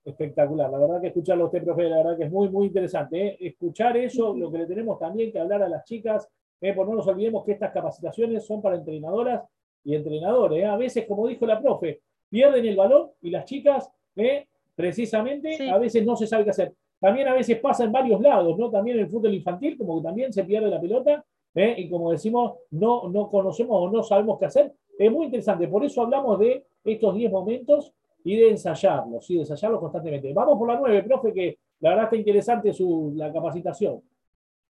Espectacular, 0.07 0.71
la 0.71 0.79
verdad 0.79 1.01
que 1.01 1.09
escucharlo 1.09 1.43
a 1.43 1.47
usted, 1.49 1.65
profe, 1.65 1.89
la 1.89 1.97
verdad 1.97 2.17
que 2.17 2.25
es 2.25 2.31
muy, 2.31 2.49
muy 2.49 2.67
interesante. 2.67 3.27
¿eh? 3.27 3.37
Escuchar 3.41 3.97
eso, 3.97 4.37
lo 4.37 4.53
que 4.53 4.59
le 4.59 4.67
tenemos 4.67 5.01
también 5.01 5.33
que 5.33 5.41
hablar 5.41 5.65
a 5.65 5.69
las 5.69 5.85
chicas, 5.85 6.29
por 6.77 6.89
no 6.89 6.95
nos 6.95 7.09
olvidemos 7.09 7.45
que 7.45 7.53
estas 7.53 7.73
capacitaciones 7.73 8.47
son 8.47 8.63
para 8.63 8.77
entrenadoras 8.77 9.43
y 9.83 9.97
entrenadores. 9.97 10.65
A 10.65 10.77
veces, 10.77 11.07
como 11.07 11.27
dijo 11.27 11.45
la 11.45 11.61
profe, 11.61 12.03
pierden 12.29 12.65
el 12.67 12.77
balón 12.77 13.11
y 13.21 13.31
las 13.31 13.47
chicas, 13.47 13.91
eh, 14.15 14.47
precisamente, 14.77 15.69
a 15.69 15.79
veces 15.79 16.07
no 16.07 16.15
se 16.15 16.29
sabe 16.29 16.45
qué 16.45 16.51
hacer. 16.51 16.75
También 17.01 17.27
a 17.27 17.35
veces 17.35 17.59
pasa 17.59 17.83
en 17.83 17.91
varios 17.91 18.21
lados, 18.21 18.57
¿no? 18.57 18.71
También 18.71 18.99
en 18.99 19.05
el 19.05 19.11
fútbol 19.11 19.35
infantil, 19.35 19.77
como 19.77 19.99
que 19.99 20.05
también 20.05 20.33
se 20.33 20.45
pierde 20.45 20.71
la 20.71 20.81
pelota, 20.81 21.25
eh, 21.53 21.75
y 21.79 21.89
como 21.89 22.13
decimos, 22.13 22.59
no, 22.71 23.09
no 23.09 23.29
conocemos 23.29 23.77
o 23.77 23.91
no 23.91 24.05
sabemos 24.05 24.39
qué 24.39 24.47
hacer. 24.47 24.73
Es 24.99 25.11
muy 25.11 25.27
interesante, 25.27 25.67
por 25.67 25.85
eso 25.85 26.03
hablamos 26.03 26.39
de 26.39 26.65
estos 26.85 27.15
10 27.15 27.33
momentos 27.33 27.93
y 28.27 28.37
de 28.37 28.51
ensayarlos, 28.51 29.25
¿sí? 29.25 29.35
de 29.35 29.43
ensayarlos 29.43 29.79
constantemente. 29.79 30.33
Vamos 30.33 30.59
por 30.59 30.67
la 30.67 30.77
9, 30.81 31.05
profe, 31.05 31.33
que 31.33 31.59
la 31.79 31.91
verdad 31.91 32.05
está 32.07 32.17
interesante 32.17 32.73
su, 32.73 33.13
la 33.15 33.33
capacitación. 33.33 34.03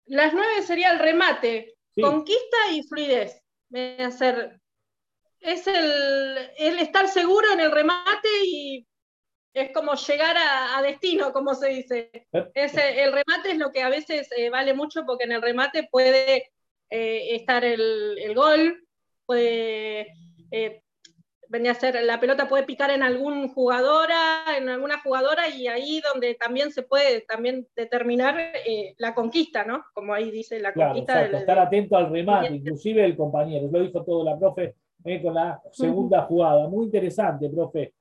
Las 0.06 0.32
9 0.32 0.62
sería 0.62 0.90
el 0.90 0.98
remate, 0.98 1.74
conquista 2.00 2.56
y 2.72 2.82
fluidez. 2.82 3.42
Hacer 3.98 4.58
es 5.40 5.66
el, 5.66 6.78
estar 6.78 7.08
seguro 7.08 7.52
en 7.52 7.60
el 7.60 7.70
remate 7.70 8.28
y 8.46 8.86
es 9.52 9.70
como 9.72 9.96
llegar 9.96 10.34
a, 10.38 10.80
destino, 10.80 11.30
como 11.30 11.54
se 11.54 11.68
dice. 11.68 12.10
el 12.32 13.12
remate 13.12 13.50
es 13.50 13.58
lo 13.58 13.70
que 13.70 13.82
a 13.82 13.90
veces 13.90 14.30
eh, 14.34 14.48
vale 14.48 14.72
mucho 14.72 15.04
porque 15.04 15.24
en 15.24 15.32
el 15.32 15.42
remate 15.42 15.88
puede 15.90 16.52
eh, 16.88 17.34
estar 17.36 17.64
el, 17.66 18.32
gol, 18.34 18.86
puede 19.26 20.14
eh, 20.50 20.82
venir 21.52 21.70
a 21.70 21.74
ser, 21.74 22.02
la 22.02 22.18
pelota 22.18 22.48
puede 22.48 22.64
picar 22.64 22.90
en 22.90 23.02
algún 23.02 23.48
jugadora, 23.48 24.16
en 24.56 24.70
alguna 24.70 25.00
jugadora, 25.00 25.48
y 25.48 25.68
ahí 25.68 26.00
donde 26.00 26.34
también 26.34 26.72
se 26.72 26.82
puede 26.82 27.20
también 27.20 27.68
determinar 27.76 28.34
la 28.96 29.14
conquista, 29.14 29.62
¿no? 29.64 29.84
Como 29.92 30.14
ahí 30.14 30.30
dice 30.30 30.58
la 30.58 30.72
conquista. 30.72 31.26
estar 31.26 31.58
atento 31.58 31.96
al 31.96 32.10
remate, 32.10 32.54
inclusive 32.54 33.04
el 33.04 33.16
compañero, 33.16 33.68
lo 33.70 33.80
dijo 33.80 34.02
todo 34.02 34.24
la 34.24 34.38
profe 34.38 34.74
con 35.22 35.34
la 35.34 35.60
segunda 35.72 36.22
jugada. 36.22 36.68
Muy 36.68 36.86
interesante, 36.86 37.50
profe. 37.50 37.92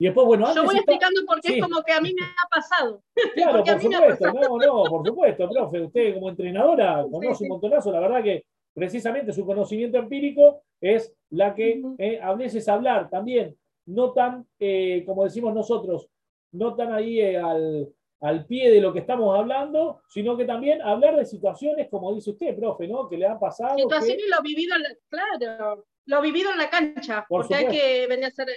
Y 0.00 0.04
después, 0.04 0.26
bueno, 0.26 0.54
Yo 0.54 0.64
voy 0.64 0.76
explicando 0.76 1.20
porque 1.26 1.56
es 1.56 1.62
como 1.62 1.82
que 1.82 1.92
a 1.92 2.00
mí 2.00 2.14
me 2.14 2.26
ha 2.26 2.48
pasado. 2.48 3.02
Claro, 3.34 3.64
por 3.64 3.80
supuesto, 3.80 4.32
no, 4.32 4.58
no, 4.58 4.84
por 4.84 5.06
supuesto, 5.06 5.48
profe. 5.48 5.80
Usted 5.80 6.14
como 6.14 6.28
entrenadora 6.28 7.04
conoce 7.10 7.44
un 7.44 7.48
montonazo, 7.48 7.90
la 7.90 8.00
verdad 8.00 8.22
que 8.22 8.44
precisamente 8.74 9.32
su 9.32 9.44
conocimiento 9.44 9.98
empírico 9.98 10.62
es 10.80 11.14
la 11.30 11.54
que 11.54 11.82
eh, 11.98 12.20
a 12.22 12.34
veces 12.34 12.68
hablar 12.68 13.10
también, 13.10 13.56
no 13.86 14.12
tan, 14.12 14.46
eh, 14.58 15.02
como 15.06 15.24
decimos 15.24 15.54
nosotros, 15.54 16.08
no 16.52 16.74
tan 16.74 16.92
ahí 16.92 17.20
eh, 17.20 17.38
al, 17.38 17.88
al, 18.20 18.46
pie 18.46 18.70
de 18.70 18.80
lo 18.80 18.92
que 18.92 19.00
estamos 19.00 19.38
hablando, 19.38 20.02
sino 20.08 20.36
que 20.36 20.44
también 20.44 20.80
hablar 20.82 21.16
de 21.16 21.24
situaciones, 21.24 21.88
como 21.90 22.14
dice 22.14 22.30
usted, 22.30 22.56
profe, 22.56 22.86
¿no? 22.86 23.08
Que 23.08 23.16
le 23.16 23.26
han 23.26 23.38
pasado. 23.38 23.76
Situaciones 23.76 24.24
lo 24.34 24.42
vivido, 24.42 24.76
claro, 25.08 25.86
lo 26.06 26.22
vivido 26.22 26.50
en 26.52 26.58
la 26.58 26.70
cancha, 26.70 27.26
porque 27.28 27.54
hay 27.54 27.66
que, 27.66 28.08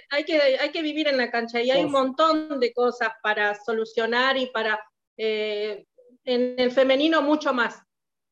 hay, 0.09 0.23
que, 0.23 0.39
hay 0.39 0.71
que 0.71 0.81
vivir 0.81 1.07
en 1.07 1.17
la 1.17 1.29
cancha 1.29 1.61
y 1.61 1.71
hay 1.71 1.83
un 1.83 1.91
montón 1.91 2.59
de 2.59 2.71
cosas 2.73 3.09
para 3.21 3.55
solucionar 3.55 4.37
y 4.37 4.45
para, 4.47 4.79
en 5.17 5.85
el 6.25 6.71
femenino 6.71 7.21
mucho 7.21 7.53
más, 7.53 7.81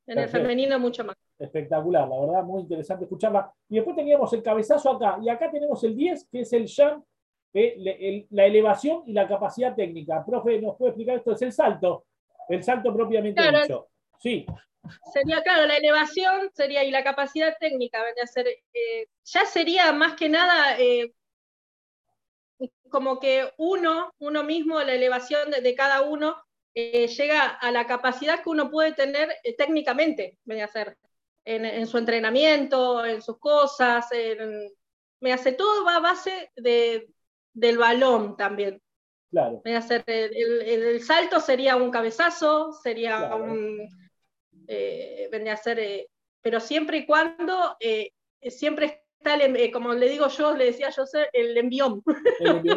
en 0.08 0.20
el 0.20 0.30
femenino 0.30 0.80
mucho 0.80 1.04
más 1.04 1.18
espectacular, 1.40 2.08
la 2.08 2.20
verdad, 2.20 2.44
muy 2.44 2.62
interesante 2.62 3.06
escucharla. 3.06 3.52
Y 3.70 3.76
después 3.76 3.96
teníamos 3.96 4.32
el 4.34 4.44
cabezazo 4.44 4.92
acá, 4.92 5.18
y 5.22 5.30
acá 5.30 5.50
tenemos 5.50 5.82
el 5.84 5.96
10, 5.96 6.28
que 6.30 6.42
es 6.42 6.54
el 6.54 6.68
jump, 6.68 7.06
eh, 7.54 8.28
la 8.30 8.46
elevación 8.46 9.04
y 9.08 9.14
la 9.14 9.28
capacidad 9.28 9.74
técnica. 9.74 10.24
Profe, 10.26 10.62
¿nos 10.62 10.76
puede 10.76 10.92
explicar 10.92 11.16
esto? 11.16 11.32
Es 11.32 11.42
el 11.42 11.54
salto, 11.54 12.06
el 12.50 12.64
salto 12.64 12.94
propiamente 12.94 13.42
dicho. 13.42 13.88
Sí. 14.20 14.46
Sería, 15.14 15.42
claro, 15.42 15.66
la 15.66 15.78
elevación 15.78 16.50
sería, 16.54 16.84
y 16.84 16.92
la 16.92 17.04
capacidad 17.04 17.56
técnica, 17.60 18.00
ser, 18.32 18.48
eh, 18.48 19.08
ya 19.24 19.46
sería 19.46 19.92
más 19.94 20.16
que 20.16 20.30
nada 20.30 20.80
eh, 20.80 21.14
como 22.90 23.20
que 23.20 23.50
uno, 23.58 24.14
uno 24.20 24.44
mismo, 24.44 24.82
la 24.82 24.94
elevación 24.94 25.52
de, 25.52 25.76
cada 25.76 26.02
uno, 26.02 26.36
llega 26.74 27.46
a 27.46 27.72
la 27.72 27.88
capacidad 27.88 28.42
que 28.42 28.50
uno 28.50 28.70
puede 28.72 28.94
tener 28.94 29.36
técnicamente, 29.58 30.38
venía 30.46 30.66
a 30.66 30.70
ser 30.70 30.98
en, 31.56 31.88
su 31.88 31.98
entrenamiento, 31.98 33.04
en 33.04 33.22
sus 33.22 33.40
cosas, 33.40 34.08
me 35.20 35.34
hace 35.34 35.54
todo 35.54 35.84
va 35.84 35.96
a 35.96 36.00
base 36.00 36.52
de, 36.56 37.10
del 37.54 37.78
balón 37.78 38.38
también. 38.38 38.82
Claro. 39.32 39.62
Me 39.64 39.76
hace, 39.76 40.04
el, 40.08 41.02
salto 41.02 41.40
sería 41.40 41.76
un 41.76 41.92
cabezazo, 41.92 42.72
sería 42.74 43.36
un. 43.36 43.88
Eh, 44.68 45.28
vendría 45.32 45.54
a 45.54 45.58
ser. 45.58 45.80
Eh, 45.80 46.10
pero 46.42 46.60
siempre 46.60 46.98
y 47.00 47.06
cuando 47.06 47.76
eh, 47.80 48.12
siempre 48.42 49.04
eh, 49.26 49.72
como 49.72 49.94
le 49.94 50.10
digo 50.10 50.28
yo, 50.28 50.56
le 50.56 50.66
decía 50.66 50.90
yo, 50.90 51.04
el 51.34 51.58
envión. 51.58 52.02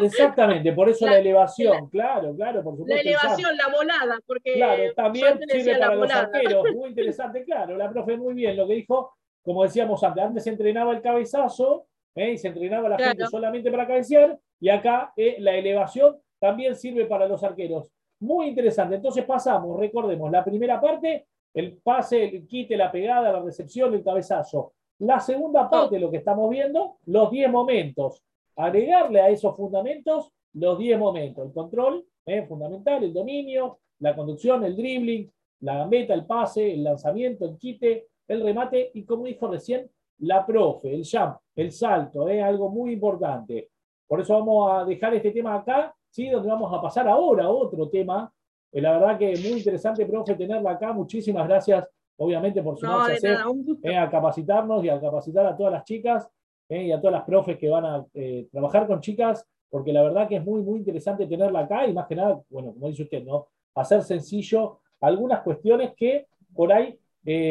exactamente, 0.03 0.73
por 0.73 0.89
eso 0.89 1.07
la, 1.07 1.19
elevación, 1.19 1.89
claro, 1.91 2.35
claro, 2.35 2.63
por 2.63 2.77
supuesto. 2.77 2.95
La 2.95 3.01
elevación, 3.01 3.57
la 3.57 3.69
volada, 3.69 4.19
porque 4.27 4.55
claro, 4.55 4.83
también 4.95 5.39
sirve 5.49 5.79
para 5.79 5.95
los 5.95 6.11
arqueros, 6.11 6.65
muy 6.75 6.89
interesante, 6.91 7.45
claro, 7.45 7.77
la 7.77 7.91
profe 7.91 8.17
muy 8.17 8.35
bien, 8.35 8.57
lo 8.57 8.67
que 8.67 8.75
dijo, 8.75 9.17
como 9.43 9.63
decíamos 9.63 10.03
antes, 10.03 10.25
antes 10.25 10.45
se 10.45 10.51
entrenaba 10.51 10.93
el 10.93 11.01
cabezazo 11.01 11.87
¿eh? 12.15 12.33
y 12.33 12.39
se 12.39 12.49
entrenaba 12.49 12.89
la 12.89 12.99
gente 12.99 13.27
solamente 13.27 13.71
para 13.71 13.87
cabecear, 13.87 14.39
y 14.61 14.69
acá 14.69 15.13
eh, 15.17 15.37
la 15.39 15.55
elevación 15.55 16.17
también 16.39 16.77
sirve 16.77 17.07
para 17.07 17.27
los 17.27 17.43
arqueros. 17.43 17.89
Muy 18.21 18.49
interesante, 18.49 18.97
entonces 18.97 19.25
pasamos, 19.25 19.79
recordemos, 19.79 20.31
la 20.31 20.45
primera 20.45 20.81
parte, 20.81 21.27
el 21.55 21.77
pase, 21.79 22.25
el 22.25 22.47
quite, 22.47 22.77
la 22.77 22.91
pegada, 22.91 23.33
la 23.33 23.41
recepción, 23.41 23.93
el 23.95 24.03
cabezazo 24.03 24.75
la 25.03 25.19
segunda 25.19 25.69
parte 25.69 25.97
de 25.97 26.01
lo 26.01 26.11
que 26.11 26.19
estamos 26.19 26.49
viendo, 26.49 26.99
los 27.07 27.31
10 27.33 27.51
momentos. 27.51 28.23
Agregarle 28.55 29.21
a 29.21 29.31
esos 29.31 29.57
fundamentos 29.57 30.33
los 30.53 30.79
10 30.79 30.97
momentos. 30.97 31.45
El 31.45 31.53
control, 31.53 32.05
eh, 32.25 32.47
fundamental, 32.47 33.03
el 33.03 33.13
dominio, 33.13 33.81
la 33.99 34.15
conducción, 34.15 34.63
el 34.63 34.77
dribbling, 34.77 35.29
la 35.61 35.79
gambeta, 35.79 36.15
el 36.15 36.25
pase, 36.25 36.75
el 36.75 36.85
lanzamiento, 36.85 37.45
el 37.47 37.59
quite, 37.59 38.07
el 38.29 38.43
remate 38.45 38.93
y 38.95 39.05
como 39.05 39.25
dijo 39.25 39.49
recién, 39.49 39.91
la 40.19 40.47
profe, 40.47 40.95
el 40.95 41.05
jump, 41.05 41.37
el 41.57 41.73
salto, 41.73 42.29
es 42.29 42.37
eh, 42.37 42.43
algo 42.43 42.69
muy 42.69 42.93
importante. 42.93 43.71
Por 44.07 44.21
eso 44.21 44.35
vamos 44.35 44.71
a 44.73 44.85
dejar 44.85 45.15
este 45.15 45.33
tema 45.33 45.57
acá, 45.57 45.93
¿sí? 46.11 46.29
donde 46.29 46.49
vamos 46.49 46.73
a 46.73 46.81
pasar 46.81 47.09
ahora 47.09 47.47
a 47.47 47.51
otro 47.51 47.89
tema. 47.89 48.33
Eh, 48.71 48.81
la 48.81 48.93
verdad 48.93 49.19
que 49.19 49.31
muy 49.33 49.59
interesante, 49.59 50.07
profe, 50.07 50.37
tenerla 50.37 50.71
acá. 50.71 50.93
Muchísimas 50.93 51.49
gracias 51.49 51.89
obviamente 52.17 52.63
por 52.63 52.79
sumarse 52.79 53.37
eh, 53.83 53.97
a, 53.97 54.11
capacitarnos 54.11 54.85
y 54.85 54.89
a 54.89 55.01
capacitar 55.01 55.47
a 55.47 55.57
todas 55.57 55.73
las 55.73 55.85
chicas 55.85 56.29
eh, 56.69 56.85
y 56.85 56.93
a 56.93 57.01
todas 57.01 57.13
las 57.13 57.25
profes 57.25 57.59
que 57.59 57.69
van 57.69 57.85
a 57.85 58.07
eh, 58.15 58.47
trabajar 58.51 58.87
con 58.87 59.01
chicas, 59.01 59.47
porque 59.71 59.93
la 59.93 60.03
verdad 60.03 60.29
que 60.29 60.37
es 60.37 60.45
muy, 60.45 60.63
muy 60.63 60.79
interesante 60.79 61.27
tenerla 61.27 61.61
acá 61.61 61.87
y 61.87 61.93
más 61.93 62.07
que 62.07 62.17
nada, 62.17 62.41
bueno, 62.51 62.73
como 62.73 62.89
dice 62.89 63.05
usted, 63.05 63.25
¿no? 63.25 63.49
Hacer 63.75 64.03
sencillo 64.03 64.81
algunas 65.01 65.41
cuestiones 65.41 65.95
que 65.97 66.27
por 66.55 66.73
ahí 66.73 66.99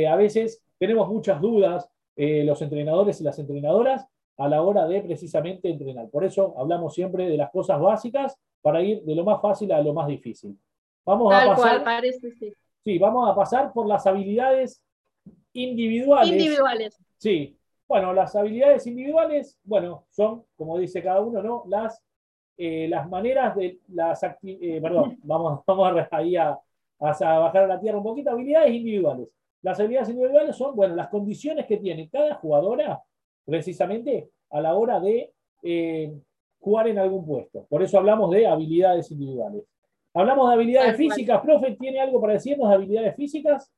a 0.07 0.15
veces 0.15 0.61
tenemos 0.77 1.07
muchas 1.09 1.41
dudas 1.41 1.89
los 2.15 2.61
entrenadores 2.61 3.19
y 3.19 3.23
las 3.23 3.39
entrenadoras 3.39 4.05
a 4.37 4.47
la 4.47 4.61
hora 4.61 4.85
de 4.87 5.01
precisamente 5.01 5.69
entrenar. 5.69 6.09
Por 6.09 6.23
eso 6.23 6.53
hablamos 6.57 6.93
siempre 6.93 7.27
de 7.27 7.37
las 7.37 7.49
cosas 7.49 7.79
básicas 7.79 8.37
para 8.61 8.81
ir 8.81 9.01
de 9.03 9.15
lo 9.15 9.23
más 9.23 9.41
fácil 9.41 9.71
a 9.71 9.81
lo 9.81 9.93
más 9.93 10.07
difícil. 10.07 10.57
Vamos 11.05 11.33
a 11.33 11.47
pasar. 11.47 11.83
parece, 11.83 12.31
sí. 12.31 12.53
Sí, 12.83 12.97
vamos 12.97 13.29
a 13.29 13.35
pasar 13.35 13.71
por 13.73 13.87
las 13.87 14.05
habilidades 14.07 14.81
individuales. 15.53 16.31
Individuales. 16.31 16.97
Sí. 17.17 17.57
Bueno, 17.87 18.13
las 18.13 18.35
habilidades 18.35 18.87
individuales, 18.87 19.59
bueno, 19.63 20.05
son, 20.09 20.45
como 20.55 20.77
dice 20.79 21.03
cada 21.03 21.19
uno, 21.19 21.43
¿no? 21.43 21.63
Las, 21.67 22.01
eh, 22.57 22.87
las 22.87 23.09
maneras 23.09 23.55
de 23.55 23.79
las 23.89 24.23
eh, 24.23 24.79
perdón, 24.81 25.19
vamos, 25.23 25.61
vamos 25.67 25.91
a, 25.97 26.07
ahí 26.11 26.37
a, 26.37 26.57
bajar 26.97 27.63
a 27.63 27.67
la 27.67 27.79
tierra 27.79 27.97
un 27.97 28.03
poquito, 28.03 28.31
habilidades 28.31 28.73
individuales. 28.73 29.27
Las 29.61 29.79
habilidades 29.79 30.09
individuales 30.09 30.55
son, 30.55 30.75
bueno, 30.75 30.95
las 30.95 31.09
condiciones 31.09 31.65
que 31.65 31.77
tiene 31.77 32.09
cada 32.09 32.35
jugadora 32.35 33.01
precisamente 33.45 34.29
a 34.49 34.61
la 34.61 34.73
hora 34.73 34.99
de 34.99 35.33
eh, 35.61 36.13
jugar 36.59 36.87
en 36.87 36.97
algún 36.97 37.25
puesto. 37.25 37.65
Por 37.67 37.83
eso 37.83 37.97
hablamos 37.97 38.31
de 38.31 38.47
habilidades 38.47 39.11
individuales. 39.11 39.63
Hablamos 40.13 40.49
de 40.49 40.55
habilidades 40.55 40.97
físicas. 40.97 41.41
Profe, 41.41 41.75
¿tiene 41.79 42.01
algo 42.01 42.19
para 42.19 42.33
decirnos 42.33 42.69
de 42.69 42.75
habilidades 42.75 43.15
físicas? 43.15 43.71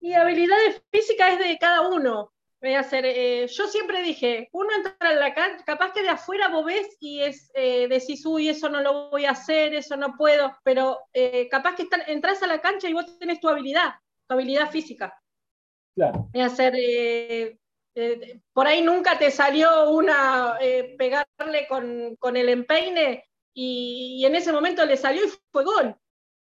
Y 0.00 0.14
habilidades 0.14 0.82
físicas 0.90 1.34
es 1.34 1.38
de 1.38 1.58
cada 1.58 1.88
uno. 1.88 2.32
Voy 2.60 2.74
a 2.74 2.80
hacer, 2.80 3.04
eh, 3.04 3.46
yo 3.48 3.66
siempre 3.66 4.02
dije, 4.02 4.48
uno 4.52 4.68
entra 4.76 5.12
en 5.12 5.18
la 5.18 5.34
cancha, 5.34 5.64
capaz 5.64 5.92
que 5.92 6.02
de 6.02 6.10
afuera 6.10 6.48
vos 6.48 6.64
ves 6.64 6.96
y 7.00 7.20
es, 7.20 7.50
eh, 7.54 7.88
decís, 7.88 8.24
uy, 8.24 8.48
eso 8.48 8.68
no 8.68 8.80
lo 8.80 9.10
voy 9.10 9.24
a 9.24 9.32
hacer, 9.32 9.74
eso 9.74 9.96
no 9.96 10.16
puedo, 10.16 10.52
pero 10.62 11.00
eh, 11.12 11.48
capaz 11.48 11.74
que 11.74 11.88
entras 12.06 12.40
a 12.44 12.46
la 12.46 12.60
cancha 12.60 12.88
y 12.88 12.92
vos 12.92 13.18
tenés 13.18 13.40
tu 13.40 13.48
habilidad, 13.48 13.94
tu 14.28 14.34
habilidad 14.34 14.70
física. 14.70 15.12
Claro. 15.96 16.28
Voy 16.32 16.40
a 16.40 16.46
hacer, 16.46 16.72
eh, 16.76 17.58
por 18.52 18.68
ahí 18.68 18.80
nunca 18.80 19.18
te 19.18 19.32
salió 19.32 19.90
una, 19.90 20.56
pegarle 20.96 21.66
con, 21.68 22.14
con 22.16 22.36
el 22.36 22.48
empeine 22.48 23.24
y, 23.54 24.24
en 24.24 24.34
ese 24.34 24.52
momento 24.52 24.84
le 24.84 24.96
salió 24.96 25.24
y 25.24 25.28
fue 25.50 25.64
gol. 25.64 25.96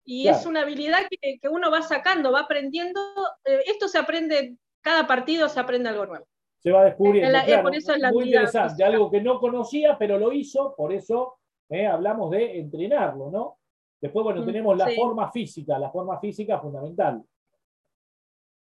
Y 0.04 0.30
es 0.30 0.46
una 0.46 0.62
habilidad 0.62 1.00
que, 1.10 1.50
uno 1.50 1.70
va 1.70 1.82
sacando, 1.82 2.32
va 2.32 2.42
aprendiendo. 2.42 3.02
Eh, 3.44 3.60
esto 3.68 3.90
se 3.90 3.98
aprende, 3.98 4.56
cada 4.82 5.06
partido 5.06 5.50
se 5.50 5.60
aprende 5.60 5.90
algo 5.90 6.06
nuevo. 6.06 6.26
Se 6.60 6.72
va 6.72 6.86
descubriendo. 6.86 7.38
por 7.62 7.76
eso 7.76 7.94
es 7.94 8.00
la 8.00 8.12
muy 8.12 8.26
interesante, 8.26 8.84
algo 8.84 9.12
que 9.12 9.22
no 9.22 9.40
conocía, 9.40 9.98
pero 9.98 10.18
lo 10.18 10.32
hizo, 10.32 10.74
por 10.76 10.94
eso 10.94 11.40
eh, 11.70 11.86
hablamos 11.86 12.32
de 12.32 12.60
entrenarlo, 12.60 13.30
¿no? 13.30 13.58
Después, 14.00 14.24
bueno, 14.24 14.42
mm, 14.42 14.46
tenemos 14.46 14.78
la 14.78 14.90
forma 14.96 15.32
física, 15.32 15.78
la 15.78 15.90
forma 15.90 16.20
física 16.20 16.60
fundamental. 16.60 17.22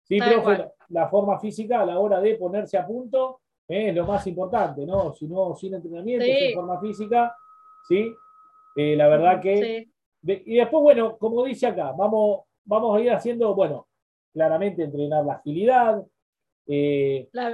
Sí, 0.04 0.20
pero 0.20 0.74
la 0.90 1.10
forma 1.10 1.40
física 1.40 1.82
a 1.82 1.86
la 1.86 2.00
hora 2.00 2.22
de 2.22 2.36
ponerse 2.36 2.78
a 2.78 2.86
punto 2.86 3.42
eh, 3.68 3.90
es 3.90 3.96
lo 3.96 4.06
más 4.06 4.26
importante, 4.28 4.86
¿no? 4.86 5.14
Si 5.14 5.28
no, 5.28 5.56
sin 5.56 5.74
entrenamiento, 5.74 6.26
sin 6.26 6.54
forma 6.54 6.80
física, 6.80 7.36
¿sí? 7.88 8.14
Eh, 8.76 8.96
la 8.96 9.08
verdad 9.08 9.42
que... 9.42 9.88
y 10.24 10.56
después, 10.56 10.84
bueno, 10.84 11.18
como 11.18 11.44
dice 11.46 11.68
acá, 11.68 11.94
vamos, 11.98 12.42
vamos 12.66 12.98
a 12.98 13.02
ir 13.02 13.12
haciendo, 13.12 13.56
bueno, 13.56 13.88
claramente 14.34 14.84
entrenar 14.84 15.26
la 15.26 15.34
agilidad. 15.34 16.04
Eh, 16.68 17.30
la, 17.32 17.50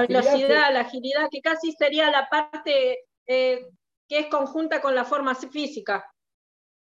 velocidad, 0.00 0.72
la 0.72 0.80
agilidad, 0.80 1.28
que 1.30 1.42
casi 1.42 1.72
sería 1.72 2.10
la 2.10 2.28
parte 2.30 3.00
eh, 3.26 3.66
que 4.08 4.18
es 4.20 4.26
conjunta 4.26 4.80
con 4.80 4.94
la 4.94 5.04
forma 5.04 5.34
física. 5.34 6.04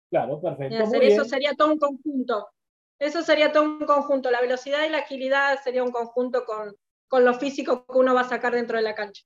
Claro, 0.09 0.39
perfecto. 0.41 0.75
eso 1.01 1.25
sería 1.25 1.53
todo 1.55 1.73
un 1.73 1.79
conjunto. 1.79 2.47
Eso 2.99 3.21
sería 3.21 3.51
todo 3.51 3.63
un 3.63 3.85
conjunto. 3.85 4.29
La 4.29 4.41
velocidad 4.41 4.85
y 4.85 4.89
la 4.89 4.99
agilidad 4.99 5.59
sería 5.63 5.83
un 5.83 5.91
conjunto 5.91 6.45
con, 6.45 6.75
con 7.07 7.25
lo 7.25 7.33
físico 7.33 7.85
que 7.85 7.97
uno 7.97 8.13
va 8.13 8.21
a 8.21 8.29
sacar 8.29 8.53
dentro 8.53 8.77
de 8.77 8.83
la 8.83 8.95
cancha. 8.95 9.23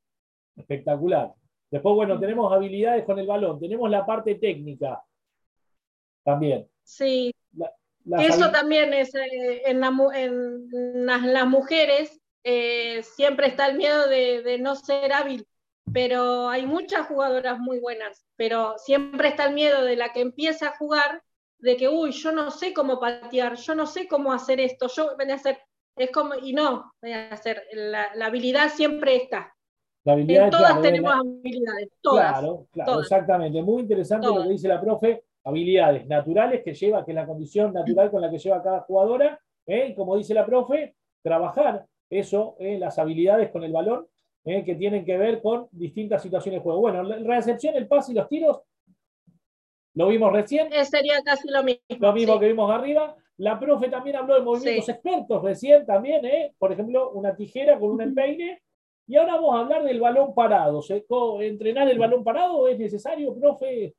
Espectacular. 0.55 1.33
Después, 1.73 1.95
bueno, 1.95 2.19
tenemos 2.19 2.53
habilidades 2.53 3.03
con 3.03 3.17
el 3.17 3.25
balón, 3.25 3.59
tenemos 3.59 3.89
la 3.89 4.05
parte 4.05 4.35
técnica 4.35 5.03
también. 6.23 6.69
Sí. 6.83 7.33
eso 8.19 8.51
también 8.51 8.93
es 8.93 9.15
eh, 9.15 9.63
en, 9.65 9.79
las, 9.79 11.47
mujeres, 11.47 12.21
eh, 12.43 13.01
siempre 13.01 13.47
está 13.47 13.69
el 13.69 13.77
miedo 13.77 14.07
de, 14.07 14.59
no 14.59 14.75
ser 14.75 15.13
hábil, 15.13 15.47
pero 15.91 16.47
hay 16.47 16.67
muchas 16.67 17.07
jugadoras 17.07 17.57
muy 17.57 17.79
buenas, 17.79 18.23
pero 18.35 18.75
siempre 18.77 19.29
está 19.29 19.47
el 19.47 19.55
miedo 19.55 19.83
de 19.83 19.95
la 19.95 20.13
que 20.13 20.21
empieza 20.21 20.67
a 20.67 20.77
jugar, 20.77 21.23
de 21.57 21.75
que, 21.75 21.89
uy, 21.89 22.11
yo 22.11 22.31
no 22.31 22.51
sé 22.51 22.71
cómo 22.75 22.99
patear, 22.99 23.55
yo 23.55 23.73
no 23.73 23.87
sé 23.87 24.07
cómo 24.07 24.31
hacer 24.31 24.59
esto, 24.59 24.87
yo 24.95 25.15
voy 25.17 25.31
a 25.31 25.33
hacer, 25.33 25.59
es 25.95 26.11
como, 26.11 26.35
y 26.35 26.53
no, 26.53 26.93
voy 27.01 27.13
a 27.13 27.29
hacer, 27.29 27.63
la, 27.71 28.11
habilidad 28.21 28.69
siempre 28.69 29.15
está. 29.15 29.52
La 30.05 30.13
habilidad, 30.13 30.49
todas 30.49 30.81
tenemos 30.81 31.13
habilidades, 31.13 31.89
todas. 32.01 32.31
Claro, 32.31 32.67
claro, 32.71 32.99
exactamente. 32.99 33.61
Muy 33.61 33.83
interesante 33.83 34.27
lo 34.27 34.43
que 34.43 34.49
dice 34.49 34.67
la 34.67 34.81
profe, 34.81 35.23
habilidades 35.45 36.05
naturales 36.07 36.61
que 36.63 36.73
lleva, 36.73 37.05
que 37.05 37.11
es 37.11 37.15
la 37.15 37.25
condición 37.25 37.73
natural 37.73 38.11
con 38.11 38.21
la 38.21 38.29
que 38.29 38.37
lleva 38.37 38.61
cada 38.61 38.81
jugadora, 38.81 39.39
¿eh? 39.65 39.87
y 39.89 39.95
como 39.95 40.17
dice 40.17 40.33
la 40.33 40.45
profe, 40.45 40.95
trabajar 41.21 41.85
eso, 42.09 42.55
eh, 42.59 42.77
las 42.77 42.99
habilidades 42.99 43.49
con 43.49 43.63
el 43.63 43.71
balón, 43.71 44.07
eh, 44.45 44.63
que 44.63 44.75
tienen 44.75 45.05
que 45.05 45.17
ver 45.17 45.41
con 45.41 45.67
distintas 45.71 46.21
situaciones 46.21 46.59
de 46.59 46.63
juego. 46.63 46.81
Bueno, 46.81 47.03
la 47.03 47.17
recepción, 47.35 47.75
el 47.75 47.87
pase 47.87 48.11
y 48.11 48.15
los 48.15 48.27
tiros, 48.27 48.61
lo 49.95 50.07
vimos 50.07 50.31
recién. 50.33 50.71
Eh, 50.73 50.85
sería 50.85 51.21
casi 51.23 51.49
lo 51.49 51.63
mismo. 51.63 51.81
Lo 51.99 52.13
mismo 52.13 52.39
que 52.39 52.47
vimos 52.47 52.69
arriba. 52.69 53.15
La 53.37 53.59
profe 53.59 53.89
también 53.89 54.17
habló 54.17 54.35
de 54.35 54.41
movimientos 54.41 54.89
expertos 54.89 55.41
recién 55.41 55.85
también, 55.85 56.21
por 56.57 56.71
ejemplo, 56.71 57.11
una 57.11 57.35
tijera 57.35 57.79
con 57.79 57.91
un 57.91 58.01
empeine. 58.01 58.61
Y 59.07 59.17
ahora 59.17 59.35
vamos 59.35 59.55
a 59.55 59.59
hablar 59.59 59.83
del 59.83 59.99
balón 59.99 60.33
parado. 60.33 60.81
¿Entrenar 61.41 61.89
el 61.89 61.99
balón 61.99 62.23
parado 62.23 62.67
es 62.67 62.79
necesario, 62.79 63.35
profe, 63.35 63.95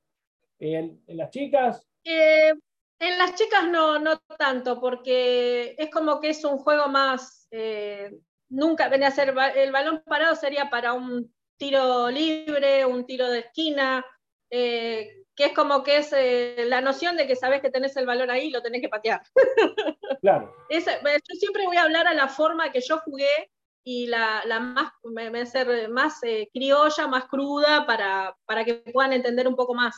en, 0.59 1.03
las 1.09 1.31
chicas? 1.31 1.87
en 2.05 3.19
las 3.19 3.35
chicas 3.35 3.69
no, 3.69 3.99
no 3.99 4.19
tanto, 4.39 4.81
porque 4.81 5.75
es 5.79 5.91
como 5.91 6.21
que 6.21 6.31
es 6.31 6.45
un 6.45 6.59
juego 6.59 6.89
más 6.89 7.45
eh, 7.57 8.11
nunca 8.49 8.89
venía 8.89 9.09
a 9.09 9.13
ser, 9.13 9.33
el 9.55 9.71
balón 9.71 10.03
parado 10.05 10.35
sería 10.35 10.71
para 10.71 10.93
un 10.93 11.33
tiro 11.57 12.11
libre, 12.11 12.85
un 12.85 13.07
tiro 13.07 13.31
de 13.31 13.41
esquina, 13.41 14.05
eh, 14.51 15.23
que 15.37 15.47
es 15.47 15.53
como 15.53 15.85
que 15.85 15.99
es 15.99 16.13
eh, 16.13 16.65
la 16.67 16.81
noción 16.81 17.17
de 17.17 17.29
que 17.29 17.37
sabes 17.37 17.61
que 17.61 17.71
tenés 17.71 17.97
el 17.97 18.07
balón 18.07 18.31
ahí 18.31 18.49
y 18.49 18.51
lo 18.51 18.61
tenés 18.61 18.81
que 18.81 18.89
patear. 18.89 19.23
Claro. 20.21 20.57
yo 20.71 21.35
siempre 21.39 21.67
voy 21.67 21.77
a 21.77 21.83
hablar 21.83 22.07
a 22.07 22.15
la 22.15 22.29
forma 22.29 22.73
que 22.73 22.81
yo 22.81 22.99
jugué 23.01 23.51
y 23.85 24.07
la, 24.07 24.43
la 24.47 24.61
más, 24.61 24.93
me, 25.05 25.47
ser 25.47 25.89
más 25.91 26.21
criolla, 26.53 27.07
más 27.07 27.27
cruda, 27.27 27.87
para, 27.87 28.35
para 28.47 28.65
que 28.65 28.75
puedan 28.93 29.13
entender 29.13 29.47
un 29.47 29.55
poco 29.55 29.75
más. 29.75 29.95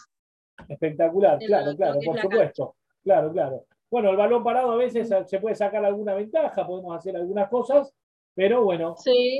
Espectacular, 0.69 1.39
claro, 1.39 1.77
claro, 1.77 2.01
por 2.05 2.21
supuesto. 2.21 2.77
Claro, 3.05 3.33
claro. 3.33 3.65
Bueno, 3.89 4.11
el 4.11 4.17
balón 4.17 4.43
parado 4.43 4.73
a 4.73 4.77
veces 4.77 5.09
se 5.27 5.39
puede 5.39 5.55
sacar 5.55 5.85
alguna 5.85 6.15
ventaja, 6.15 6.67
podemos 6.67 6.97
hacer 6.97 7.17
algunas 7.17 7.49
cosas, 7.49 7.95
pero 8.35 8.65
bueno, 8.65 8.97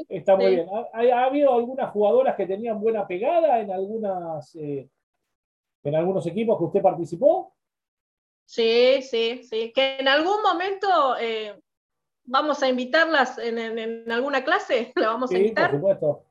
está 0.09 0.37
muy 0.37 0.55
bien. 0.55 0.69
¿Ha, 0.93 1.25
habido 1.25 1.53
algunas 1.53 1.91
jugadoras 1.91 2.37
que 2.37 2.47
tenían 2.47 2.81
buena 2.81 3.07
pegada 3.07 3.61
en 3.61 3.71
algunas 3.71 4.55
eh, 4.55 4.89
en 5.83 5.95
algunos 5.95 6.27
equipos 6.27 6.57
que 6.59 6.65
usted 6.65 6.83
participó? 6.83 7.55
Sí, 8.47 9.03
sí, 9.03 9.43
sí. 9.43 9.73
Que 9.75 9.99
en 9.99 10.09
algún 10.09 10.41
momento 10.43 11.17
eh, 11.21 11.61
vamos 12.27 12.63
a 12.63 12.69
invitarlas 12.69 13.39
en, 13.39 14.11
alguna 14.11 14.45
clase, 14.45 14.93
la 14.97 15.09
vamos 15.09 15.31
a 15.31 15.39
invitar. 15.39 15.71
Por 15.71 15.81
supuesto. 15.81 16.23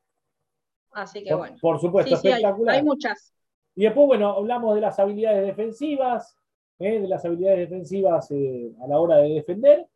Así 0.91 1.23
que 1.23 1.33
bueno. 1.33 1.57
Por 1.59 1.79
supuesto, 1.79 2.15
espectacular. 2.15 2.75
hay 2.75 2.83
muchas. 2.83 3.33
Y 3.75 3.83
después, 3.83 4.07
bueno, 4.07 4.31
hablamos 4.31 4.75
de 4.75 4.81
las 4.81 4.97
habilidades 4.99 5.45
defensivas, 5.45 6.37
¿eh? 6.79 7.01
de 7.01 7.07
las 7.07 7.25
habilidades 7.25 7.69
defensivas 7.69 8.31
eh, 8.31 8.71
a 8.81 8.87
la 8.87 8.99
hora 8.99 9.17
de 9.17 9.29
defender, 9.29 9.87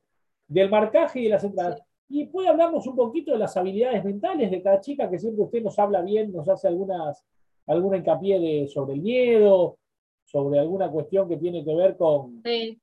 del 0.48 0.70
marcaje 0.70 1.22
y 1.22 1.24
de 1.26 1.30
las 1.30 1.44
entradas. 1.44 1.82
Y 2.10 2.26
puede 2.26 2.50
hablarnos 2.50 2.86
un 2.88 2.96
poquito 2.96 3.32
de 3.32 3.38
las 3.38 3.56
habilidades 3.56 4.04
mentales 4.04 4.52
de 4.52 4.62
cada 4.62 4.82
chica, 4.82 5.10
que 5.10 5.20
siempre 5.20 5.44
usted 5.44 5.62
nos 5.62 5.78
habla 5.80 6.02
bien, 6.02 6.34
nos 6.34 6.50
hace 6.50 6.68
algunas, 6.68 7.24
alguna 7.68 7.98
hincapié 7.98 8.40
de, 8.40 8.68
sobre 8.68 8.96
el 8.96 9.02
miedo, 9.02 9.78
sobre 10.26 10.60
alguna 10.60 10.90
cuestión 10.90 11.30
que 11.30 11.38
tiene 11.38 11.64
que 11.64 11.74
ver 11.74 11.96
con... 11.96 12.42
Sí. 12.44 12.82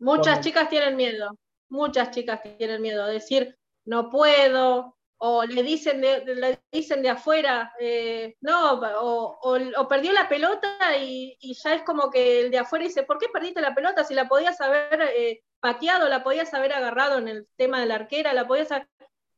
Muchas 0.00 0.40
chicas 0.40 0.68
tienen 0.68 0.96
miedo, 0.96 1.30
muchas 1.74 2.10
chicas 2.10 2.40
tienen 2.56 2.80
miedo, 2.80 3.06
decir, 3.06 3.58
no 3.84 4.08
puedo, 4.08 4.96
o 5.18 5.44
le 5.44 5.62
dicen 5.62 6.00
de, 6.00 6.24
le 6.34 6.60
dicen 6.72 7.02
de 7.02 7.10
afuera, 7.10 7.72
eh, 7.78 8.36
no, 8.40 8.80
o, 9.00 9.88
perdió 9.88 10.12
la 10.12 10.28
pelota 10.28 10.96
y, 10.98 11.36
ya 11.62 11.74
es 11.74 11.82
como 11.82 12.10
que 12.10 12.40
el 12.40 12.50
de 12.50 12.58
afuera 12.58 12.84
dice, 12.84 13.02
¿por 13.02 13.18
qué 13.18 13.28
perdiste 13.28 13.60
la 13.60 13.74
pelota 13.74 14.04
si 14.04 14.14
la 14.14 14.28
podías 14.28 14.60
haber 14.60 15.02
eh, 15.16 15.42
pateado, 15.60 16.08
la 16.08 16.22
podías 16.22 16.52
haber 16.54 16.72
agarrado 16.72 17.18
en 17.18 17.28
el 17.28 17.48
tema 17.56 17.80
de 17.80 17.86
la 17.86 17.96
arquera, 17.96 18.32
la 18.32 18.46
podías 18.46 18.68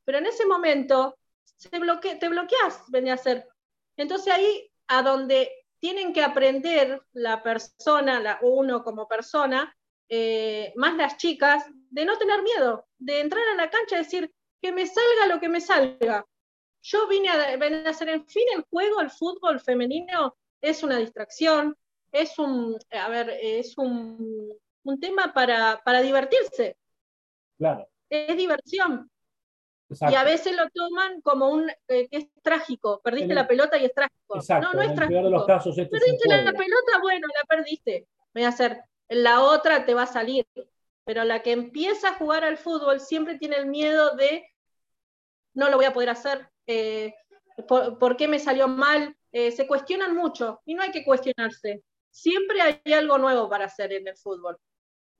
Pero 0.04 0.18
en 0.18 0.26
ese 0.26 0.46
momento 0.46 1.16
te 1.70 1.78
bloqueas, 2.28 2.82
venía 2.88 3.14
a 3.14 3.18
ser. 3.18 3.48
Entonces 3.96 4.32
ahí 4.32 4.70
a 4.88 5.02
donde 5.02 5.50
tienen 5.78 6.12
que 6.12 6.22
aprender 6.22 7.02
la 7.12 7.42
persona, 7.42 8.20
la, 8.20 8.38
uno 8.42 8.82
como 8.82 9.08
persona, 9.08 9.74
eh, 10.08 10.72
más 10.76 10.96
las 10.96 11.16
chicas, 11.16 11.64
de 11.90 12.04
no 12.04 12.16
tener 12.18 12.42
miedo, 12.42 12.86
de 12.98 13.20
entrar 13.20 13.42
a 13.48 13.56
la 13.56 13.70
cancha 13.70 13.96
y 13.96 13.98
decir, 13.98 14.32
que 14.60 14.72
me 14.72 14.86
salga 14.86 15.26
lo 15.28 15.40
que 15.40 15.48
me 15.48 15.60
salga. 15.60 16.26
Yo 16.82 17.08
vine 17.08 17.28
a, 17.28 17.34
a 17.34 17.90
hacer, 17.90 18.08
en 18.08 18.26
fin, 18.26 18.44
el 18.54 18.64
juego, 18.70 19.00
el 19.00 19.10
fútbol 19.10 19.60
femenino 19.60 20.36
es 20.60 20.82
una 20.82 20.98
distracción, 20.98 21.76
es 22.12 22.38
un, 22.38 22.78
a 22.90 23.08
ver, 23.08 23.30
es 23.40 23.76
un, 23.76 24.52
un 24.84 25.00
tema 25.00 25.32
para, 25.32 25.82
para 25.84 26.00
divertirse. 26.00 26.76
Claro. 27.58 27.88
Es 28.08 28.36
diversión. 28.36 29.10
Y 29.88 30.14
a 30.14 30.24
veces 30.24 30.56
lo 30.56 30.68
toman 30.70 31.20
como 31.20 31.48
un 31.48 31.70
eh, 31.88 32.08
que 32.08 32.16
es 32.16 32.26
trágico, 32.42 33.00
perdiste 33.02 33.34
la 33.34 33.46
pelota 33.46 33.78
y 33.78 33.84
es 33.84 33.94
trágico. 33.94 34.38
no, 34.60 34.72
no 34.72 34.82
es 34.82 34.94
trágico. 34.94 35.30
Los 35.30 35.46
casos, 35.46 35.76
perdiste 35.76 36.28
la, 36.28 36.52
pelota, 36.52 36.98
bueno, 37.00 37.28
la 37.28 37.46
perdiste. 37.46 38.08
Voy 38.34 38.42
a 38.42 38.48
hacer, 38.48 38.80
la 39.08 39.42
otra 39.42 39.84
te 39.84 39.94
va 39.94 40.02
a 40.02 40.06
salir. 40.06 40.46
Pero 41.04 41.24
la 41.24 41.42
que 41.42 41.52
empieza 41.52 42.08
a 42.08 42.14
jugar 42.14 42.44
al 42.44 42.58
fútbol 42.58 43.00
siempre 43.00 43.38
tiene 43.38 43.56
el 43.56 43.66
miedo 43.66 44.16
de 44.16 44.44
no 45.54 45.70
lo 45.70 45.76
voy 45.76 45.86
a 45.86 45.92
poder 45.92 46.10
hacer, 46.10 46.48
eh, 46.66 47.14
por, 47.66 48.16
qué 48.16 48.28
me 48.28 48.38
salió 48.38 48.68
mal? 48.68 49.16
Eh, 49.32 49.50
se 49.50 49.66
cuestionan 49.66 50.14
mucho 50.14 50.60
y 50.64 50.74
no 50.74 50.82
hay 50.82 50.90
que 50.90 51.04
cuestionarse. 51.04 51.82
Siempre 52.10 52.60
hay 52.60 52.92
algo 52.92 53.18
nuevo 53.18 53.48
para 53.48 53.66
hacer 53.66 53.92
en 53.92 54.08
el 54.08 54.16
fútbol. 54.16 54.56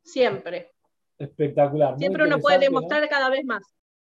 Siempre. 0.03 0.73
Espectacular. 1.19 1.99
Siempre 1.99 2.25
uno 2.25 2.39
puede 2.39 2.59
demostrar 2.59 3.09
cada 3.09 3.31
vez 3.31 3.45
más. 3.45 3.63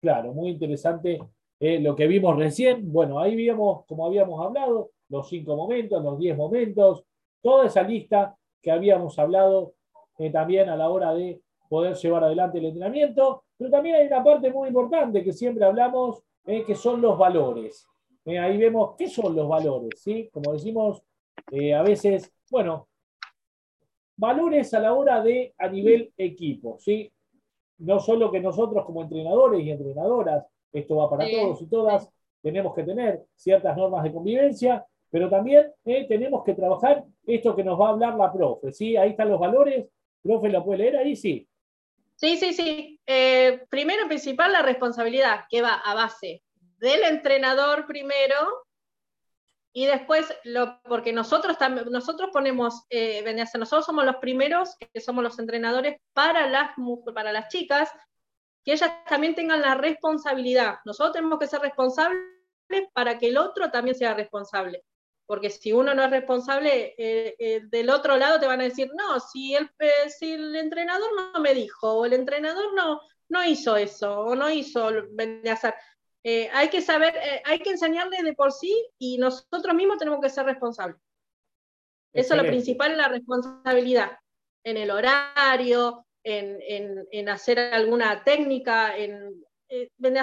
Claro, 0.01 0.33
muy 0.33 0.51
interesante 0.51 1.21
eh, 1.61 1.81
lo 1.81 1.95
que 1.95 2.07
vimos 2.07 2.37
recién. 2.37 2.93
Bueno, 2.93 3.21
ahí 3.21 3.35
vimos, 3.37 3.85
como 3.87 4.07
habíamos 4.07 4.45
hablado, 4.45 4.91
los 5.09 5.29
cinco 5.29 5.57
momentos, 5.57 6.03
los 6.03 6.19
diez 6.19 6.37
momentos, 6.37 7.05
toda 7.41 7.67
esa 7.67 7.83
lista 7.83 8.37
que 8.63 8.71
habíamos 8.71 9.19
hablado 9.19 9.75
también 10.31 10.69
a 10.69 10.77
la 10.77 10.89
hora 10.89 11.13
de 11.15 11.41
poder 11.69 11.95
llevar 11.97 12.25
adelante 12.25 12.59
el 12.59 12.67
entrenamiento. 12.67 13.45
Pero 13.57 13.71
también 13.71 13.97
hay 13.97 14.07
una 14.07 14.23
parte 14.23 14.51
muy 14.51 14.69
importante 14.69 15.25
que 15.25 15.33
siempre 15.33 15.65
hablamos, 15.65 16.23
eh, 16.45 16.65
que 16.65 16.75
son 16.75 17.01
los 17.01 17.19
valores. 17.19 17.87
Eh, 18.25 18.39
ahí 18.39 18.57
vemos 18.59 18.95
qué 18.97 19.09
son 19.09 19.35
los 19.35 19.49
valores, 19.49 20.01
¿sí? 20.01 20.29
Como 20.33 20.53
decimos, 20.53 21.03
eh, 21.51 21.75
a 21.75 21.83
veces, 21.83 22.33
bueno, 22.51 22.89
valores 24.17 24.73
a 24.75 24.81
la 24.81 24.93
hora 24.93 25.23
de 25.23 25.55
a 25.59 25.69
nivel 25.69 26.13
equipo, 26.17 26.77
¿sí? 26.79 27.11
No 27.79 27.99
solo 27.99 28.31
que 28.31 28.41
nosotros 28.41 28.85
como 28.85 29.03
entrenadores 29.03 29.63
y 29.63 29.71
entrenadoras, 29.71 30.47
esto 30.73 30.97
va 30.97 31.11
para 31.11 31.29
todos 31.29 31.63
y 31.63 31.67
todas, 31.67 32.09
tenemos 32.43 32.75
que 32.75 32.85
tener 32.85 33.25
ciertas 33.35 33.77
normas 33.77 34.05
de 34.05 34.13
convivencia, 34.13 34.87
pero 35.11 35.29
también 35.29 35.73
tenemos 35.85 36.45
que 36.45 36.55
trabajar 36.55 37.05
esto 37.27 37.55
que 37.55 37.65
nos 37.65 37.81
va 37.81 37.89
a 37.89 37.91
hablar 37.91 38.15
la 38.17 38.33
profe, 38.33 38.73
¿sí? 38.73 38.97
Ahí 38.97 39.11
están 39.11 39.31
los 39.31 39.41
valores, 39.41 39.87
profe, 40.23 40.49
¿lo 40.49 40.65
puede 40.65 40.79
leer 40.79 40.97
ahí? 40.97 41.17
Sí. 41.17 41.49
Sí, 42.17 42.37
sí, 42.37 42.53
sí. 42.53 43.01
Eh, 43.07 43.65
primero, 43.69 44.07
principal, 44.07 44.53
la 44.53 44.63
responsabilidad, 44.63 45.45
que 45.49 45.63
va 45.63 45.75
a 45.75 45.95
base 45.95 46.43
del 46.79 47.03
entrenador 47.05 47.87
primero 47.87 48.65
y 49.73 49.87
después, 49.87 50.33
lo, 50.45 50.81
porque 50.83 51.13
nosotros, 51.13 51.57
nosotros 51.91 52.31
ponemos, 52.33 52.85
eh, 52.91 53.25
nosotros 53.57 53.87
somos 53.87 54.05
los 54.05 54.17
primeros, 54.17 54.77
que 54.93 55.01
somos 55.01 55.25
los 55.25 55.39
entrenadores 55.39 56.01
para 56.13 56.47
las, 56.49 56.73
para 57.15 57.33
las 57.33 57.49
chicas, 57.49 57.91
que 58.65 58.73
ellas 58.73 58.93
también 59.09 59.35
tengan 59.35 59.63
la 59.63 59.75
responsabilidad. 59.75 60.77
Nosotros 60.85 61.15
tenemos 61.15 61.39
que 61.39 61.47
ser 61.47 61.61
responsables 61.61 62.21
para 62.93 63.19
que 63.19 63.29
el 63.29 63.39
otro 63.39 63.71
también 63.71 63.97
sea 63.97 64.15
responsable 64.15 64.85
porque 65.27 65.51
si 65.51 65.73
uno 65.73 65.95
no 65.95 66.05
es 66.05 66.11
responsable, 66.11 66.95
eh, 66.99 67.35
eh, 67.39 67.61
del 67.65 67.91
otro 67.91 68.17
lado 68.17 68.41
te 68.41 68.47
van 68.47 68.61
a 68.61 68.65
decir, 68.65 68.91
no, 68.95 69.21
si 69.21 69.55
el, 69.55 69.71
eh, 69.79 70.11
si 70.11 70.33
el 70.33 70.55
entrenador 70.57 71.09
no 71.15 71.41
me 71.41 71.55
dijo, 71.55 71.93
o 71.93 72.05
el 72.05 72.13
entrenador 72.13 72.75
no, 72.75 73.01
no 73.29 73.45
hizo 73.45 73.77
eso, 73.77 74.21
o 74.21 74.35
no 74.35 74.51
hizo 74.51 74.91
hacer. 75.51 75.75
hay 76.53 76.69
que 76.69 76.81
saber, 76.81 77.15
hay 77.45 77.61
que 77.61 77.71
enseñarle 77.71 78.23
de 78.23 78.35
por 78.35 78.53
sí 78.53 78.87
y 78.99 79.19
nosotros 79.19 79.75
mismos 79.75 79.99
tenemos 79.99 80.21
que 80.21 80.31
ser 80.31 80.45
responsables. 80.45 81.01
Eso 82.13 82.35
es 82.35 82.43
lo 82.43 82.47
principal, 82.47 82.97
la 82.99 83.09
responsabilidad, 83.09 84.19
en 84.65 84.77
el 84.77 84.91
horario, 84.91 86.05
en, 86.25 86.59
en, 86.61 87.09
en 87.11 87.29
hacer 87.31 87.59
alguna 87.59 88.23
técnica, 88.23 88.95
en, 88.97 89.43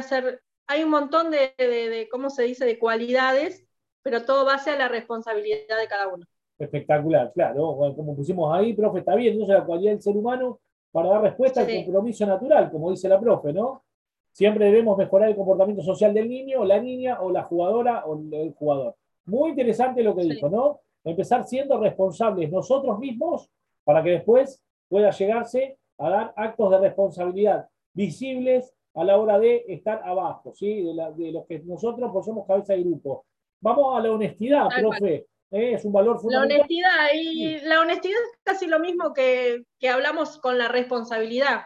ser, 0.08 0.44
hay 0.68 0.84
un 0.84 0.92
montón 0.92 1.32
de, 1.32 1.56
de, 1.58 2.08
¿cómo 2.12 2.30
se 2.30 2.44
dice?, 2.44 2.66
de 2.66 2.78
cualidades, 2.78 3.66
pero 4.02 4.24
todo 4.24 4.46
base 4.46 4.72
a 4.72 4.78
la 4.78 4.88
responsabilidad 4.88 5.80
de 5.80 5.88
cada 5.88 6.08
uno. 6.08 6.26
Espectacular, 6.58 7.32
claro, 7.34 7.94
como 7.96 8.16
pusimos 8.16 8.54
ahí, 8.54 8.74
profe, 8.74 9.00
está 9.00 9.16
bien, 9.16 9.38
no 9.38 9.44
es 9.44 9.50
la 9.50 9.66
cualidad 9.66 9.92
del 9.92 10.02
ser 10.02 10.18
humano 10.18 10.60
para 10.92 11.10
dar 11.10 11.22
respuesta 11.22 11.62
al 11.62 11.86
compromiso 11.86 12.26
natural, 12.26 12.72
como 12.72 12.92
dice 12.92 13.08
la 13.08 13.20
profe, 13.20 13.54
¿no? 13.54 13.84
Siempre 14.32 14.66
debemos 14.66 14.98
mejorar 14.98 15.30
el 15.30 15.36
comportamiento 15.36 15.84
social 15.84 16.14
del 16.14 16.30
niño, 16.30 16.62
o 16.62 16.66
la 16.66 16.80
niña, 16.80 17.22
o 17.22 17.32
la 17.32 17.44
jugadora, 17.44 18.06
o 18.06 18.20
el 18.32 18.54
jugador. 18.54 18.96
Muy 19.26 19.52
interesante 19.52 20.04
lo 20.04 20.16
que 20.16 20.24
dijo, 20.24 20.50
¿no? 20.50 20.82
Empezar 21.04 21.46
siendo 21.46 21.80
responsables 21.80 22.52
nosotros 22.52 23.00
mismos 23.00 23.50
para 23.84 24.04
que 24.04 24.12
después 24.12 24.64
pueda 24.88 25.12
llegarse 25.12 25.78
a 25.98 26.10
dar 26.10 26.34
actos 26.36 26.72
de 26.72 26.80
responsabilidad 26.80 27.68
visibles 27.94 28.74
a 28.96 29.04
la 29.04 29.18
hora 29.18 29.40
de 29.40 29.66
estar 29.68 30.02
abajo, 30.04 30.54
¿sí? 30.56 30.84
De, 30.84 31.32
los 31.32 31.46
que 31.46 31.60
nosotros 31.60 32.10
pues, 32.12 32.26
somos 32.26 32.48
cabeza 32.48 32.74
de 32.74 32.84
grupo. 32.84 33.26
Vamos 33.62 33.98
a 33.98 34.02
la 34.02 34.12
honestidad, 34.12 34.68
profe. 34.80 35.28
¿eh? 35.52 35.74
Es 35.74 35.86
un 35.86 35.94
valor 35.94 36.20
fundamental. 36.20 36.50
La 36.50 36.56
honestidad, 36.56 37.08
y 37.14 37.60
la 37.62 37.82
honestidad 37.82 38.20
es 38.22 38.40
casi 38.44 38.68
lo 38.68 38.80
mismo 38.80 39.14
que, 39.14 39.64
que 39.80 39.90
hablamos 39.90 40.38
con 40.40 40.58
la 40.58 40.68
responsabilidad, 40.68 41.64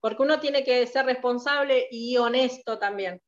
porque 0.00 0.22
uno 0.22 0.40
tiene 0.40 0.64
que 0.64 0.86
ser 0.86 1.06
responsable 1.06 1.88
y 1.90 2.16
honesto 2.16 2.78
también 2.78 3.20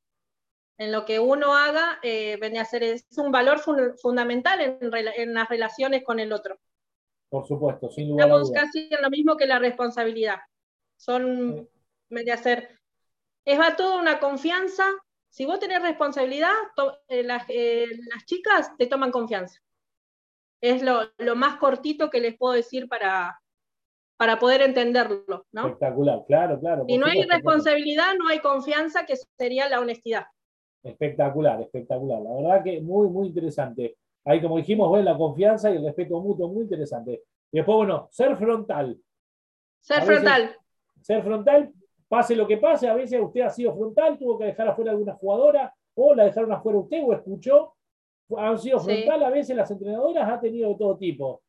en 0.79 0.93
lo 0.93 1.05
que 1.05 1.19
uno 1.19 1.55
haga, 1.57 1.99
eh, 2.03 2.39
a 2.59 2.65
ser, 2.65 2.83
es 2.83 3.07
un 3.17 3.33
valor 3.33 3.61
fundamental 3.99 4.79
en, 4.81 5.35
las 5.35 5.49
relaciones 5.49 6.05
con 6.05 6.21
el 6.21 6.33
otro. 6.33 6.59
Por 7.29 7.47
supuesto, 7.47 7.91
sin 7.91 8.11
lugar 8.11 8.27
Estamos 8.27 8.53
casi 8.53 8.89
en 8.91 9.03
lo 9.03 9.11
mismo 9.11 9.37
que 9.37 9.47
la 9.47 9.59
responsabilidad. 9.59 10.37
Son, 10.97 11.69
sí. 12.09 12.31
a 12.31 12.37
ser, 12.37 12.79
es 13.45 13.59
va 13.59 13.77
toda 13.77 14.01
una 14.01 14.21
confianza. 14.21 14.85
Si 15.31 15.45
vos 15.45 15.59
tenés 15.59 15.83
responsabilidad, 15.83 16.53
eh, 17.09 17.27
eh, 17.49 17.87
las, 18.13 18.25
chicas 18.25 18.77
te 18.77 18.87
toman 18.87 19.11
confianza. 19.11 19.61
Es 20.61 20.83
lo, 20.83 21.37
más 21.37 21.57
cortito 21.57 22.11
que 22.11 22.21
les 22.21 22.37
puedo 22.37 22.55
decir 22.55 22.89
para, 22.89 23.39
para 24.17 24.39
poder 24.39 24.63
entenderlo. 24.63 25.47
¿no? 25.53 25.67
Espectacular, 25.67 26.25
claro, 26.27 26.59
claro. 26.59 26.85
Si 26.89 26.97
no 26.97 27.07
hay 27.07 27.23
responsabilidad, 27.25 28.15
no 28.19 28.29
hay 28.29 28.41
confianza, 28.41 29.05
que 29.05 29.17
sería 29.39 29.69
la 29.69 29.81
honestidad. 29.81 30.27
Espectacular, 30.83 31.61
espectacular. 31.61 32.23
La 32.23 32.35
verdad 32.35 32.65
que 32.65 32.81
muy, 32.81 33.09
muy 33.09 33.27
interesante. 33.27 33.97
Ahí, 34.25 34.41
como 34.41 34.57
dijimos, 34.57 34.93
ven 34.93 35.05
la 35.05 35.17
confianza 35.17 35.71
y 35.71 35.77
el 35.77 35.85
respeto 35.85 36.21
mutuo, 36.21 36.49
muy 36.49 36.63
interesante. 36.63 37.25
Y 37.53 37.59
después, 37.59 37.77
bueno, 37.77 38.09
ser 38.11 38.37
frontal. 38.37 38.99
Ser 39.81 40.03
frontal. 40.03 40.57
Ser 41.01 41.23
frontal, 41.23 41.73
pase 42.09 42.37
lo 42.37 42.47
que 42.47 42.59
pase, 42.59 42.89
a 42.89 42.95
veces 42.95 43.21
usted 43.21 43.41
ha 43.43 43.51
sido 43.51 43.75
frontal, 43.75 44.19
tuvo 44.19 44.39
que 44.39 44.47
dejar 44.47 44.69
afuera 44.69 44.93
alguna 44.93 45.15
jugadora, 45.15 45.75
o 45.95 46.15
la 46.15 46.25
dejaron 46.25 46.53
afuera 46.53 46.79
usted, 46.79 47.03
o 47.05 47.13
escuchó. 47.13 47.75
Han 48.37 48.59
sido 48.59 48.81
frontal, 48.81 49.23
a 49.23 49.31
veces 49.31 49.57
las 49.57 49.71
entrenadoras 49.71 50.29
ha 50.29 50.41
tenido 50.41 50.71
de 50.71 50.77
todo 50.77 50.97
tipo. 50.97 51.43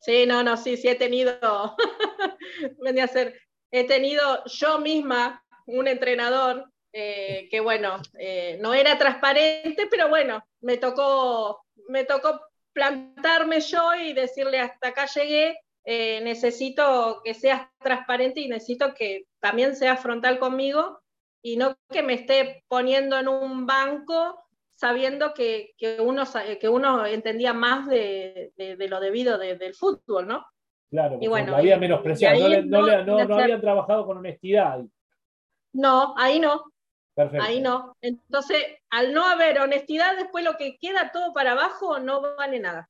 Sí, 0.00 0.26
no, 0.26 0.42
no, 0.42 0.56
sí, 0.56 0.76
sí 0.76 0.88
he 0.88 0.94
tenido. 0.94 1.32
Venía 2.78 3.04
a 3.04 3.08
ser, 3.08 3.38
he 3.70 3.86
tenido 3.86 4.44
yo 4.46 4.78
misma 4.78 5.42
un 5.66 5.88
entrenador 5.88 6.72
eh, 6.92 7.48
que 7.50 7.60
bueno, 7.60 8.02
eh, 8.18 8.58
no 8.60 8.74
era 8.74 8.98
transparente, 8.98 9.86
pero 9.90 10.08
bueno, 10.10 10.44
me 10.60 10.76
tocó, 10.76 11.64
me 11.88 12.04
tocó 12.04 12.40
plantarme 12.74 13.60
yo 13.60 13.94
y 13.94 14.12
decirle 14.12 14.60
hasta 14.60 14.88
acá 14.88 15.06
llegué, 15.06 15.58
eh, 15.84 16.20
necesito 16.22 17.20
que 17.24 17.34
seas 17.34 17.68
transparente 17.80 18.40
y 18.40 18.48
necesito 18.48 18.94
que 18.94 19.26
también 19.40 19.74
seas 19.74 20.00
frontal 20.00 20.38
conmigo 20.38 21.00
y 21.42 21.56
no 21.56 21.76
que 21.90 22.02
me 22.02 22.14
esté 22.14 22.64
poniendo 22.68 23.18
en 23.18 23.28
un 23.28 23.66
banco 23.66 24.38
sabiendo 24.74 25.32
que, 25.34 25.74
uno, 26.00 26.24
que 26.60 26.68
uno 26.68 27.06
entendía 27.06 27.52
más 27.52 27.86
de, 27.88 28.52
lo 28.56 29.00
debido 29.00 29.38
del 29.38 29.74
fútbol, 29.74 30.26
¿no? 30.26 30.44
Claro, 30.90 31.18
y 31.20 31.26
bueno, 31.26 31.56
había 31.56 31.78
menospreciado, 31.78 32.48
no, 32.64 33.04
no, 33.04 33.24
no 33.24 33.38
habían 33.38 33.60
trabajado 33.60 34.04
con 34.04 34.18
honestidad. 34.18 34.80
No, 35.72 36.14
ahí 36.18 36.38
no, 36.38 36.72
Ahí 37.40 37.60
no. 37.60 37.96
Entonces, 38.00 38.64
al 38.90 39.12
no 39.12 39.26
haber 39.26 39.60
honestidad, 39.60 40.16
después 40.16 40.44
lo 40.44 40.56
que 40.56 40.78
queda 40.78 41.12
todo 41.12 41.32
para 41.32 41.52
abajo 41.52 41.98
no 41.98 42.22
vale 42.36 42.58
nada. 42.58 42.88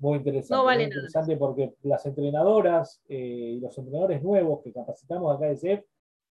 Muy 0.00 0.18
interesante. 0.18 0.54
No 0.54 0.64
vale 0.64 0.86
muy 0.86 0.94
interesante 0.94 1.36
porque 1.36 1.74
las 1.82 2.04
entrenadoras 2.06 3.00
eh, 3.08 3.54
y 3.56 3.60
los 3.60 3.76
entrenadores 3.78 4.22
nuevos 4.22 4.62
que 4.62 4.72
capacitamos 4.72 5.36
acá 5.36 5.46
de 5.46 5.56
CEF, 5.56 5.84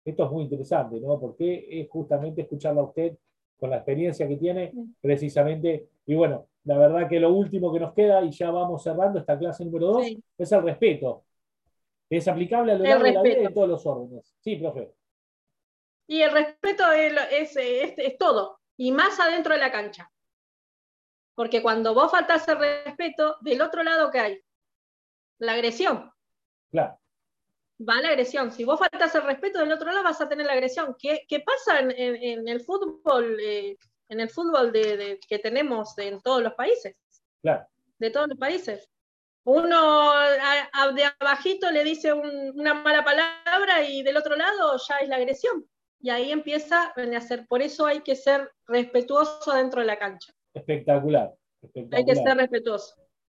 esto 0.05 0.25
es 0.25 0.31
muy 0.31 0.43
interesante, 0.43 1.01
¿no? 1.01 1.19
Porque 1.19 1.67
es 1.71 1.89
justamente 1.89 2.43
escucharla 2.43 2.81
a 2.81 2.85
usted 2.85 3.17
con 3.59 3.71
la 3.71 3.77
experiencia 3.77 4.27
que 4.27 4.37
tiene, 4.37 4.73
precisamente. 5.01 5.89
Y 6.05 6.17
bueno, 6.17 6.49
la 6.65 6.77
verdad 6.77 7.09
que 7.09 7.21
lo 7.21 7.33
último 7.33 7.73
que 7.73 7.79
nos 7.79 7.95
queda, 7.95 8.21
y 8.23 8.33
ya 8.33 8.51
vamos 8.51 8.83
cerrando 8.83 9.21
esta 9.21 9.39
clase 9.39 9.65
número 9.65 9.87
dos, 9.87 10.07
es 10.37 10.53
el 10.53 10.63
respeto. 10.63 11.23
Es 12.11 12.27
aplicable 12.29 12.73
a 12.73 12.75
lo 12.75 12.85
largo 12.85 13.05
de 13.05 13.13
la 13.13 13.23
vida 13.23 13.41
de 13.43 13.49
todos 13.51 13.69
los 13.69 13.87
órdenes. 13.87 14.35
Sí, 14.41 14.57
profe. 14.57 14.93
Y 16.09 16.21
el 16.21 16.33
respeto 16.33 16.91
es, 16.93 17.57
es, 17.57 18.19
todo, 18.19 18.59
y 18.77 18.93
más 18.93 19.19
adentro 19.21 19.55
de 19.55 19.61
la 19.61 19.71
cancha. 19.71 20.11
Porque 21.35 21.63
cuando 21.63 21.95
vos 21.95 22.11
faltás 22.11 22.47
el 22.49 22.59
respeto, 22.59 23.37
del 23.41 23.63
otro 23.63 23.83
lado, 23.83 24.11
¿qué 24.11 24.19
hay? 24.19 24.41
La 25.39 25.53
agresión. 25.53 26.13
Claro. 26.71 26.99
Va 27.81 28.01
la 28.01 28.09
agresión. 28.09 28.53
Si 28.53 28.65
vos 28.65 28.79
faltás 28.79 29.15
el 29.15 29.23
respeto, 29.23 29.59
del 29.59 29.73
otro 29.73 29.91
lado 29.91 30.05
vas 30.05 30.21
a 30.21 30.29
tener 30.29 30.47
la 30.47 30.53
agresión. 30.53 30.95
¿Qué, 30.99 31.25
qué 31.27 31.41
pasa 31.41 31.81
en, 31.81 32.49
el 32.49 32.61
fútbol, 32.61 33.41
en 33.41 34.21
el 34.21 34.31
fútbol 34.31 34.73
eh, 34.75 35.19
que 35.27 35.39
tenemos 35.39 35.97
en 35.99 36.21
todos 36.21 36.43
los 36.43 36.55
países? 36.55 36.97
Claro. 37.41 37.67
De 37.99 38.11
todos 38.11 38.29
los 38.29 38.39
países. 38.39 38.89
Uno 39.45 40.13
de 40.95 41.13
abajito 41.19 41.71
le 41.71 41.83
dice 41.83 42.13
una 42.13 42.75
mala 42.75 43.05
palabra 43.05 43.83
y 43.83 44.05
del 44.05 44.17
otro 44.17 44.37
lado 44.37 44.79
ya 44.89 44.99
es 44.99 45.09
la 45.09 45.17
agresión 45.17 45.69
y 46.03 46.11
ahí 46.11 46.33
empieza 46.33 46.93
a 46.97 47.21
ser. 47.21 47.47
Por 47.47 47.63
eso 47.63 47.87
hay 47.87 48.01
que 48.01 48.17
ser 48.17 48.51
respetuoso 48.67 49.53
dentro 49.53 49.81
de 49.81 49.87
la 49.87 49.99
cancha. 49.99 50.33
Espectacular, 50.55 51.35
Hay 51.93 52.05
que 52.05 52.15
ser 52.15 52.37
respetuoso. 52.37 52.97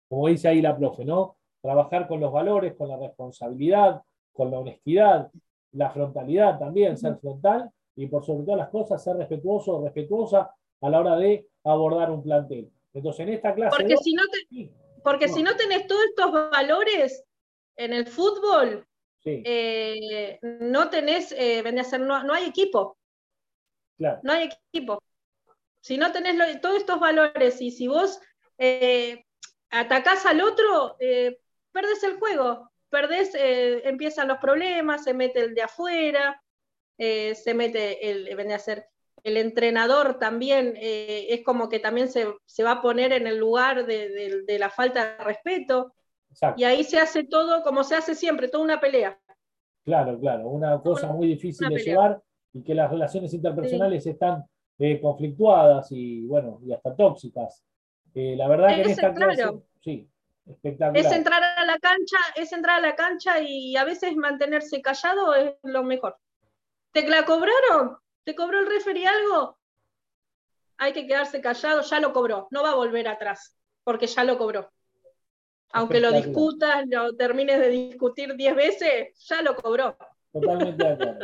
Como 0.09 0.27
dice 0.27 0.47
ahí 0.47 0.61
la 0.61 0.77
profe, 0.77 1.05
¿no? 1.05 1.37
Trabajar 1.61 2.07
con 2.07 2.19
los 2.19 2.31
valores, 2.31 2.75
con 2.75 2.89
la 2.89 2.97
responsabilidad, 2.97 4.01
con 4.33 4.51
la 4.51 4.59
honestidad, 4.59 5.31
la 5.71 5.89
frontalidad 5.89 6.59
también, 6.59 6.97
ser 6.97 7.17
frontal 7.17 7.71
y 7.95 8.07
por 8.07 8.25
sobre 8.25 8.43
todas 8.43 8.59
las 8.59 8.69
cosas 8.69 9.03
ser 9.03 9.15
respetuoso 9.17 9.77
o 9.77 9.83
respetuosa 9.83 10.53
a 10.81 10.89
la 10.89 10.99
hora 10.99 11.15
de 11.15 11.47
abordar 11.63 12.11
un 12.11 12.21
plantel. 12.21 12.69
Entonces, 12.93 13.27
en 13.27 13.33
esta 13.33 13.53
clase. 13.53 13.75
Porque, 13.77 13.97
si, 13.97 14.13
no 14.13 14.23
porque 15.03 15.27
si 15.27 15.43
no 15.43 15.55
tenés 15.55 15.87
todos 15.87 16.03
estos 16.05 16.31
valores 16.31 17.23
en 17.75 17.93
el 17.93 18.07
fútbol, 18.07 18.85
eh, 19.25 20.39
no 20.41 20.89
tenés, 20.89 21.33
eh, 21.37 21.63
no, 21.99 22.33
hay 22.33 22.45
equipo. 22.45 22.97
No 23.97 24.33
hay 24.33 24.49
equipo. 24.71 25.01
Si 25.85 25.99
no 25.99 26.11
tenés 26.11 26.61
todos 26.61 26.77
estos 26.77 26.99
valores 26.99 27.61
y 27.61 27.69
si 27.69 27.87
vos 27.87 28.19
eh, 28.57 29.23
atacás 29.69 30.25
al 30.25 30.41
otro, 30.41 30.95
eh, 30.99 31.37
perdés 31.71 32.03
el 32.03 32.17
juego, 32.17 32.71
perdés, 32.89 33.33
empiezan 33.35 34.29
los 34.29 34.39
problemas, 34.39 35.03
se 35.03 35.13
mete 35.13 35.41
el 35.41 35.53
de 35.53 35.61
afuera, 35.61 36.41
se 36.97 37.53
mete 37.53 38.09
el, 38.09 38.51
a 38.51 38.57
ser 38.57 38.87
el 39.21 39.37
entrenador 39.37 40.17
también, 40.17 40.73
es 40.75 41.43
como 41.43 41.69
que 41.69 41.77
también 41.77 42.09
se, 42.09 42.63
va 42.63 42.71
a 42.71 42.81
poner 42.81 43.13
en 43.13 43.27
el 43.27 43.37
lugar 43.37 43.85
de 43.85 44.57
la 44.57 44.71
falta 44.71 45.17
de 45.17 45.23
respeto. 45.23 45.93
Y 46.57 46.63
ahí 46.63 46.83
se 46.83 46.97
hace 46.97 47.25
todo 47.25 47.61
como 47.61 47.83
se 47.83 47.93
hace 47.93 48.15
siempre, 48.15 48.47
toda 48.47 48.63
una 48.63 48.79
pelea. 48.79 49.19
Claro, 49.83 50.19
claro, 50.19 50.47
una 50.47 50.81
cosa 50.81 51.13
muy 51.13 51.27
difícil 51.27 51.69
de 51.69 51.77
llevar 51.77 52.23
y 52.53 52.63
que 52.63 52.73
las 52.73 52.89
relaciones 52.89 53.31
interpersonales 53.35 54.07
están 54.07 54.45
eh, 54.79 54.99
conflictuadas 55.01 55.91
y, 55.91 56.25
bueno, 56.25 56.59
y 56.65 56.73
hasta 56.73 56.95
tóxicas. 56.95 57.63
Eh, 58.13 58.35
la 58.35 58.47
verdad 58.47 58.67
que 58.69 58.81
en 58.81 58.89
esta 58.89 59.13
clase, 59.13 59.43
sí, 59.81 60.09
espectacular. 60.45 61.05
Es 61.05 61.11
entrar 61.11 61.43
a 61.43 61.65
la 61.65 61.77
cancha, 61.79 62.17
es 62.35 62.51
entrar 62.53 62.79
a 62.79 62.81
la 62.81 62.95
cancha 62.95 63.41
y 63.41 63.75
a 63.75 63.83
veces 63.83 64.15
mantenerse 64.15 64.81
callado 64.81 65.33
es 65.35 65.53
lo 65.63 65.83
mejor. 65.83 66.17
¿Te 66.91 67.07
la 67.07 67.25
cobraron? 67.25 67.97
¿Te 68.23 68.35
cobró 68.35 68.59
el 68.59 68.67
referee 68.67 69.07
algo? 69.07 69.57
Hay 70.77 70.93
que 70.93 71.07
quedarse 71.07 71.41
callado, 71.41 71.81
ya 71.81 71.99
lo 71.99 72.11
cobró, 72.11 72.47
no 72.51 72.63
va 72.63 72.71
a 72.71 72.75
volver 72.75 73.07
atrás, 73.07 73.57
porque 73.83 74.07
ya 74.07 74.23
lo 74.23 74.37
cobró. 74.37 74.71
Aunque 75.71 75.99
lo 75.99 76.11
discutas, 76.11 76.85
lo 76.87 77.15
termines 77.15 77.59
de 77.59 77.69
discutir 77.69 78.35
diez 78.35 78.55
veces, 78.55 79.17
ya 79.27 79.41
lo 79.41 79.55
cobró. 79.55 79.97
Totalmente 80.31 80.83
de 80.83 80.93
acuerdo. 80.93 81.19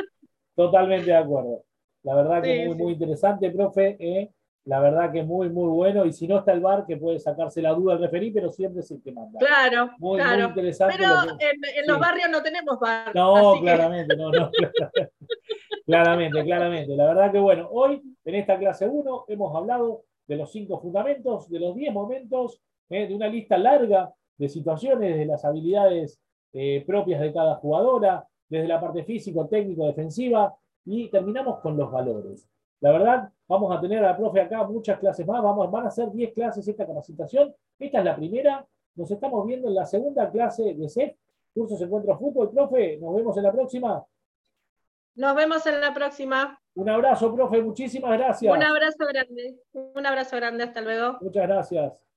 Totalmente 0.56 1.06
de 1.06 1.18
acuerdo. 1.18 1.64
La 2.04 2.16
verdad 2.16 2.42
que 2.42 2.66
muy, 2.68 2.76
muy 2.76 2.94
interesante, 2.94 3.52
profe. 3.52 3.98
¿eh? 4.00 4.32
La 4.66 4.80
verdad 4.80 5.12
que 5.12 5.24
muy, 5.24 5.50
muy 5.50 5.70
bueno. 5.70 6.06
Y 6.06 6.14
si 6.14 6.28
no 6.28 6.40
está 6.40 6.52
el 6.52 6.62
bar, 6.62 6.86
que 6.86 6.98
puede 6.98 7.20
sacarse 7.20 7.62
la 7.62 7.74
duda 7.74 7.94
al 7.94 8.02
referir, 8.02 8.34
pero 8.34 8.52
siempre 8.52 8.82
es 8.82 8.92
el 8.92 9.02
que 9.02 9.12
manda. 9.12 9.40
Claro, 9.40 9.92
muy, 9.98 10.20
claro. 10.20 10.50
interesante. 10.50 10.96
Pero 10.98 11.14
en, 11.40 11.88
los 11.88 12.00
barrios 12.00 12.30
no 12.30 12.42
tenemos 12.42 12.80
bar. 12.80 13.16
No, 13.16 13.60
claramente, 13.62 14.16
no, 14.16 14.32
no. 14.32 14.52
Claramente, 15.86 16.44
claramente. 16.44 16.96
La 16.96 17.08
verdad 17.08 17.32
que 17.32 17.40
bueno, 17.40 17.68
hoy 17.72 18.02
en 18.24 18.36
esta 18.36 18.58
clase 18.58 18.88
1 18.88 19.26
hemos 19.28 19.56
hablado 19.56 20.04
de 20.28 20.36
los 20.38 20.52
cinco 20.52 20.80
fundamentos, 20.80 21.50
de 21.50 21.60
los 21.60 21.76
10 21.76 21.94
momentos, 21.94 22.62
eh, 22.90 23.08
de 23.08 23.16
una 23.16 23.28
lista 23.28 23.58
larga 23.58 24.14
de 24.38 24.48
situaciones, 24.48 25.18
de 25.18 25.26
las 25.26 25.44
habilidades 25.44 26.20
eh, 26.54 26.84
propias 26.86 27.20
de 27.20 27.34
cada 27.34 27.56
jugadora, 27.56 28.26
desde 28.48 28.68
la 28.68 28.80
parte 28.80 29.04
físico, 29.04 29.48
técnico, 29.48 29.86
defensiva, 29.88 30.56
y 30.86 31.10
terminamos 31.10 31.60
con 31.60 31.78
los 31.78 31.92
valores. 31.92 32.48
La 32.80 32.92
verdad, 32.92 33.30
vamos 33.48 33.76
a 33.76 33.80
tener 33.80 34.04
a 34.04 34.10
la 34.10 34.18
profe 34.18 34.42
acá 34.42 34.64
muchas 34.64 35.00
clases 35.00 35.26
más, 35.26 35.42
vamos, 35.42 35.70
van 35.70 35.86
a 35.86 35.92
ser 35.92 36.12
10 36.12 36.34
clases 36.34 36.68
esta 36.68 36.86
capacitación. 36.86 37.54
Esta 37.78 38.00
es 38.00 38.06
la 38.06 38.16
primera, 38.16 38.66
nos 38.96 39.10
estamos 39.12 39.46
viendo 39.46 39.68
en 39.68 39.76
la 39.76 39.86
segunda 39.86 40.30
clase 40.32 40.74
de 40.74 40.90
CEF, 40.90 41.16
Cursos 41.54 41.82
Encuentro 41.82 42.18
Fútbol. 42.18 42.52
Profe, 42.52 42.98
nos 42.98 43.16
vemos 43.16 43.38
en 43.38 43.44
la 43.44 43.52
próxima. 43.52 44.06
Nos 45.16 45.36
vemos 45.36 45.66
en 45.66 45.82
la 45.82 45.94
próxima. 45.94 46.60
Un 46.74 46.90
abrazo, 46.90 47.34
profe, 47.34 47.62
muchísimas 47.62 48.18
gracias. 48.18 48.54
Un 48.54 48.64
abrazo 48.64 49.06
grande, 49.08 49.60
un 49.74 50.06
abrazo 50.06 50.36
grande, 50.38 50.64
hasta 50.64 50.82
luego. 50.82 51.18
Muchas 51.22 51.48
gracias. 51.48 52.11